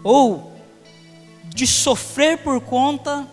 ou 0.05 0.55
de 1.53 1.67
sofrer 1.67 2.37
por 2.37 2.61
conta 2.61 3.27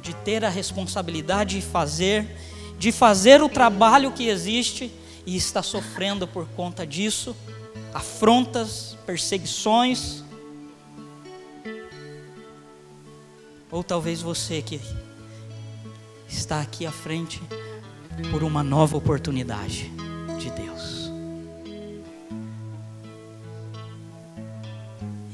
de 0.00 0.12
ter 0.12 0.44
a 0.44 0.48
responsabilidade 0.48 1.60
de 1.60 1.62
fazer, 1.64 2.36
de 2.80 2.90
fazer 2.90 3.40
o 3.40 3.48
trabalho 3.48 4.10
que 4.10 4.26
existe 4.26 4.92
e 5.26 5.36
está 5.36 5.62
sofrendo 5.62 6.26
por 6.26 6.46
conta 6.48 6.86
disso, 6.86 7.36
afrontas, 7.94 8.96
perseguições. 9.06 10.22
Ou 13.70 13.82
talvez 13.82 14.20
você 14.20 14.60
que 14.60 14.80
está 16.28 16.60
aqui 16.60 16.84
à 16.84 16.92
frente 16.92 17.40
por 18.30 18.42
uma 18.42 18.62
nova 18.62 18.96
oportunidade 18.96 19.90
de 20.38 20.50
Deus. 20.50 21.10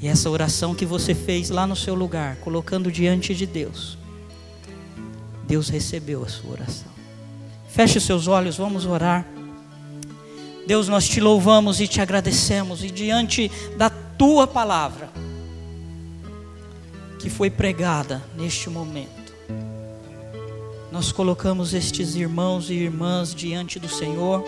E 0.00 0.06
essa 0.06 0.30
oração 0.30 0.74
que 0.74 0.86
você 0.86 1.14
fez 1.14 1.50
lá 1.50 1.66
no 1.66 1.74
seu 1.74 1.94
lugar, 1.94 2.36
colocando 2.36 2.92
diante 2.92 3.34
de 3.34 3.44
Deus, 3.46 3.98
Deus 5.44 5.68
recebeu 5.68 6.22
a 6.22 6.28
sua 6.28 6.52
oração. 6.52 6.88
Feche 7.68 7.98
os 7.98 8.04
seus 8.04 8.28
olhos, 8.28 8.56
vamos 8.56 8.86
orar. 8.86 9.26
Deus, 10.68 10.86
nós 10.86 11.08
te 11.08 11.18
louvamos 11.18 11.80
e 11.80 11.88
te 11.88 11.98
agradecemos, 11.98 12.84
e 12.84 12.90
diante 12.90 13.50
da 13.78 13.88
tua 13.88 14.46
palavra, 14.46 15.08
que 17.18 17.30
foi 17.30 17.48
pregada 17.48 18.22
neste 18.36 18.68
momento, 18.68 19.32
nós 20.92 21.10
colocamos 21.10 21.72
estes 21.72 22.16
irmãos 22.16 22.68
e 22.68 22.74
irmãs 22.74 23.34
diante 23.34 23.78
do 23.78 23.88
Senhor, 23.88 24.44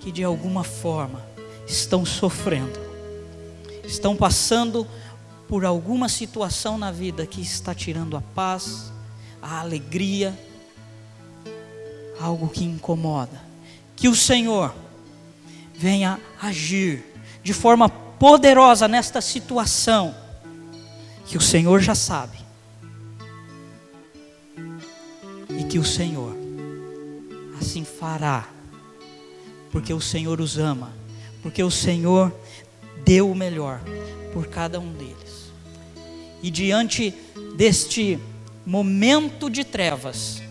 que 0.00 0.10
de 0.10 0.24
alguma 0.24 0.64
forma 0.64 1.24
estão 1.64 2.04
sofrendo, 2.04 2.80
estão 3.84 4.16
passando 4.16 4.84
por 5.46 5.64
alguma 5.64 6.08
situação 6.08 6.76
na 6.76 6.90
vida 6.90 7.24
que 7.24 7.40
está 7.40 7.72
tirando 7.72 8.16
a 8.16 8.20
paz, 8.20 8.92
a 9.40 9.60
alegria, 9.60 10.36
algo 12.20 12.48
que 12.48 12.64
incomoda. 12.64 13.46
Que 13.94 14.08
o 14.08 14.14
Senhor 14.14 14.74
venha 15.78 16.18
agir 16.42 17.04
de 17.40 17.52
forma 17.52 17.88
poderosa 17.88 18.88
nesta 18.88 19.20
situação, 19.20 20.12
que 21.24 21.38
o 21.38 21.40
Senhor 21.40 21.80
já 21.80 21.94
sabe, 21.94 22.36
e 25.56 25.62
que 25.62 25.78
o 25.78 25.84
Senhor 25.84 26.36
assim 27.60 27.84
fará, 27.84 28.48
porque 29.70 29.94
o 29.94 30.00
Senhor 30.00 30.40
os 30.40 30.58
ama, 30.58 30.92
porque 31.42 31.62
o 31.62 31.70
Senhor 31.70 32.34
deu 33.04 33.30
o 33.30 33.34
melhor 33.34 33.80
por 34.32 34.48
cada 34.48 34.80
um 34.80 34.92
deles. 34.92 35.52
E 36.42 36.50
diante 36.50 37.14
deste 37.56 38.18
momento 38.66 39.48
de 39.48 39.62
trevas, 39.62 40.42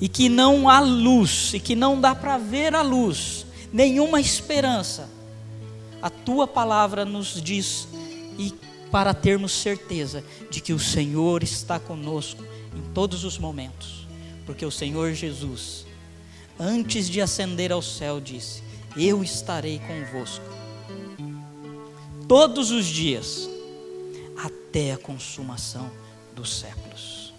e 0.00 0.08
que 0.08 0.30
não 0.30 0.66
há 0.66 0.80
luz, 0.80 1.52
e 1.52 1.60
que 1.60 1.76
não 1.76 2.00
dá 2.00 2.14
para 2.14 2.38
ver 2.38 2.74
a 2.74 2.80
luz, 2.80 3.47
nenhuma 3.72 4.20
esperança. 4.20 5.08
A 6.00 6.08
tua 6.08 6.46
palavra 6.46 7.04
nos 7.04 7.40
diz 7.42 7.88
e 8.38 8.54
para 8.90 9.12
termos 9.12 9.52
certeza 9.52 10.24
de 10.50 10.60
que 10.60 10.72
o 10.72 10.78
Senhor 10.78 11.42
está 11.42 11.78
conosco 11.78 12.42
em 12.74 12.92
todos 12.92 13.24
os 13.24 13.36
momentos, 13.36 14.06
porque 14.46 14.64
o 14.64 14.70
Senhor 14.70 15.12
Jesus, 15.12 15.84
antes 16.58 17.08
de 17.08 17.20
ascender 17.20 17.72
ao 17.72 17.82
céu, 17.82 18.20
disse: 18.20 18.62
Eu 18.96 19.22
estarei 19.22 19.80
convosco 19.80 20.44
todos 22.28 22.70
os 22.70 22.86
dias, 22.86 23.48
até 24.36 24.92
a 24.92 24.98
consumação 24.98 25.90
dos 26.34 26.60
séculos. 26.60 27.34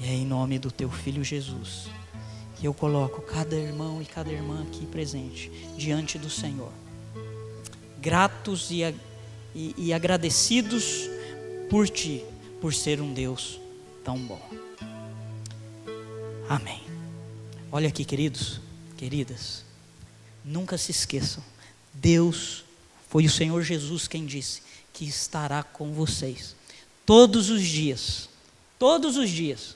E 0.00 0.06
é 0.06 0.14
em 0.14 0.26
nome 0.26 0.58
do 0.58 0.72
teu 0.72 0.90
filho 0.90 1.22
Jesus 1.22 2.01
que 2.62 2.68
eu 2.68 2.72
coloco 2.72 3.20
cada 3.22 3.56
irmão 3.56 4.00
e 4.00 4.04
cada 4.04 4.30
irmã 4.30 4.62
aqui 4.62 4.86
presente 4.86 5.50
diante 5.76 6.16
do 6.16 6.30
Senhor, 6.30 6.70
gratos 7.98 8.70
e, 8.70 8.82
e, 9.52 9.74
e 9.76 9.92
agradecidos 9.92 11.10
por 11.68 11.88
ti, 11.88 12.24
por 12.60 12.72
ser 12.72 13.00
um 13.00 13.12
Deus 13.12 13.58
tão 14.04 14.16
bom. 14.16 14.40
Amém. 16.48 16.80
Olha 17.72 17.88
aqui, 17.88 18.04
queridos, 18.04 18.60
queridas, 18.96 19.64
nunca 20.44 20.78
se 20.78 20.92
esqueçam, 20.92 21.42
Deus 21.92 22.64
foi 23.08 23.26
o 23.26 23.30
Senhor 23.30 23.60
Jesus 23.64 24.06
quem 24.06 24.24
disse 24.24 24.62
que 24.92 25.04
estará 25.04 25.64
com 25.64 25.92
vocês 25.92 26.54
todos 27.04 27.50
os 27.50 27.62
dias, 27.62 28.28
todos 28.78 29.16
os 29.16 29.28
dias. 29.28 29.74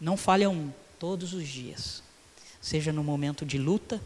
Não 0.00 0.16
falha 0.16 0.48
um, 0.48 0.72
todos 1.02 1.34
os 1.34 1.48
dias. 1.48 2.00
Seja 2.60 2.92
no 2.92 3.02
momento 3.02 3.44
de 3.44 3.58
luta, 3.58 4.00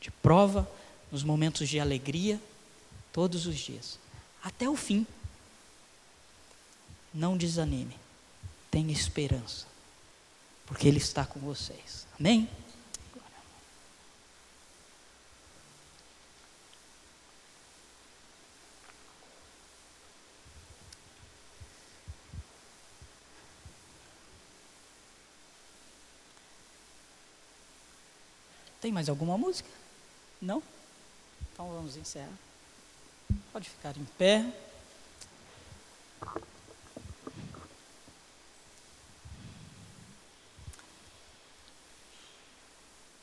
de 0.00 0.08
prova, 0.08 0.70
nos 1.10 1.24
momentos 1.24 1.68
de 1.68 1.80
alegria, 1.80 2.40
todos 3.12 3.44
os 3.44 3.56
dias. 3.56 3.98
Até 4.40 4.68
o 4.68 4.76
fim. 4.76 5.04
Não 7.12 7.36
desanime. 7.36 7.96
Tenha 8.70 8.92
esperança. 8.92 9.66
Porque 10.64 10.86
Ele 10.86 10.98
está 10.98 11.26
com 11.26 11.40
vocês. 11.40 12.06
Amém? 12.20 12.48
Tem 28.88 28.92
mais 28.94 29.10
alguma 29.10 29.36
música? 29.36 29.68
Não? 30.40 30.62
Então 31.52 31.68
vamos 31.68 31.94
encerrar. 31.94 32.32
Pode 33.52 33.68
ficar 33.68 33.94
em 33.98 34.04
pé. 34.16 34.50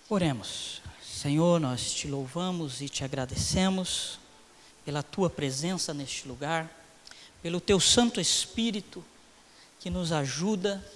Oremos. 0.08 0.84
Senhor, 1.04 1.60
nós 1.60 1.92
te 1.92 2.08
louvamos 2.08 2.80
e 2.80 2.88
te 2.88 3.04
agradecemos 3.04 4.20
pela 4.86 5.02
tua 5.02 5.32
presença 5.32 5.96
neste 5.96 6.28
lugar, 6.28 6.70
pelo 7.42 7.60
teu 7.60 7.80
Santo 7.80 8.22
Espírito 8.22 9.04
que 9.80 9.90
nos 9.90 10.12
ajuda 10.12 10.88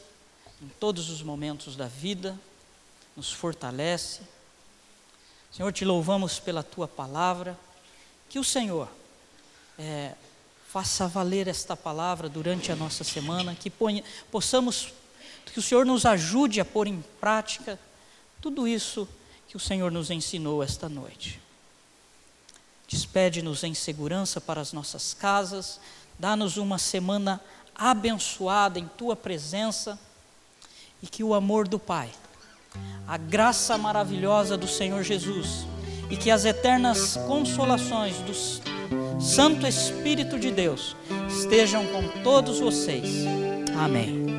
em 0.61 0.67
todos 0.79 1.09
os 1.09 1.23
momentos 1.23 1.75
da 1.75 1.87
vida, 1.87 2.39
nos 3.17 3.31
fortalece 3.31 4.21
Senhor, 5.51 5.71
te 5.73 5.83
louvamos 5.83 6.39
pela 6.39 6.63
tua 6.63 6.87
palavra. 6.87 7.57
Que 8.29 8.37
o 8.37 8.43
Senhor 8.43 8.87
é, 9.77 10.13
faça 10.67 11.07
valer 11.07 11.47
esta 11.47 11.75
palavra 11.75 12.29
durante 12.29 12.71
a 12.71 12.75
nossa 12.75 13.03
semana, 13.03 13.55
que 13.55 13.69
ponha, 13.69 14.03
possamos, 14.29 14.93
que 15.51 15.57
o 15.57 15.63
Senhor 15.63 15.85
nos 15.85 16.05
ajude 16.05 16.61
a 16.61 16.65
pôr 16.65 16.85
em 16.85 17.03
prática 17.19 17.79
tudo 18.39 18.67
isso 18.67 19.07
que 19.47 19.57
o 19.57 19.59
Senhor 19.59 19.91
nos 19.91 20.11
ensinou 20.11 20.61
esta 20.61 20.87
noite. 20.87 21.41
Despede-nos 22.87 23.63
em 23.63 23.73
segurança 23.73 24.39
para 24.39 24.61
as 24.61 24.71
nossas 24.71 25.13
casas, 25.13 25.79
dá-nos 26.19 26.57
uma 26.57 26.77
semana 26.77 27.41
abençoada 27.73 28.77
em 28.77 28.87
tua 28.87 29.15
presença 29.15 29.99
e 31.01 31.07
que 31.07 31.23
o 31.23 31.33
amor 31.33 31.67
do 31.67 31.79
Pai 31.79 32.11
a 33.07 33.17
graça 33.17 33.77
maravilhosa 33.77 34.55
do 34.55 34.67
Senhor 34.67 35.03
Jesus 35.03 35.65
e 36.09 36.17
que 36.17 36.31
as 36.31 36.45
eternas 36.45 37.17
consolações 37.27 38.15
do 38.19 38.33
Santo 39.21 39.67
Espírito 39.67 40.39
de 40.39 40.51
Deus 40.51 40.95
estejam 41.27 41.85
com 41.87 42.23
todos 42.23 42.59
vocês. 42.59 43.25
Amém. 43.77 44.29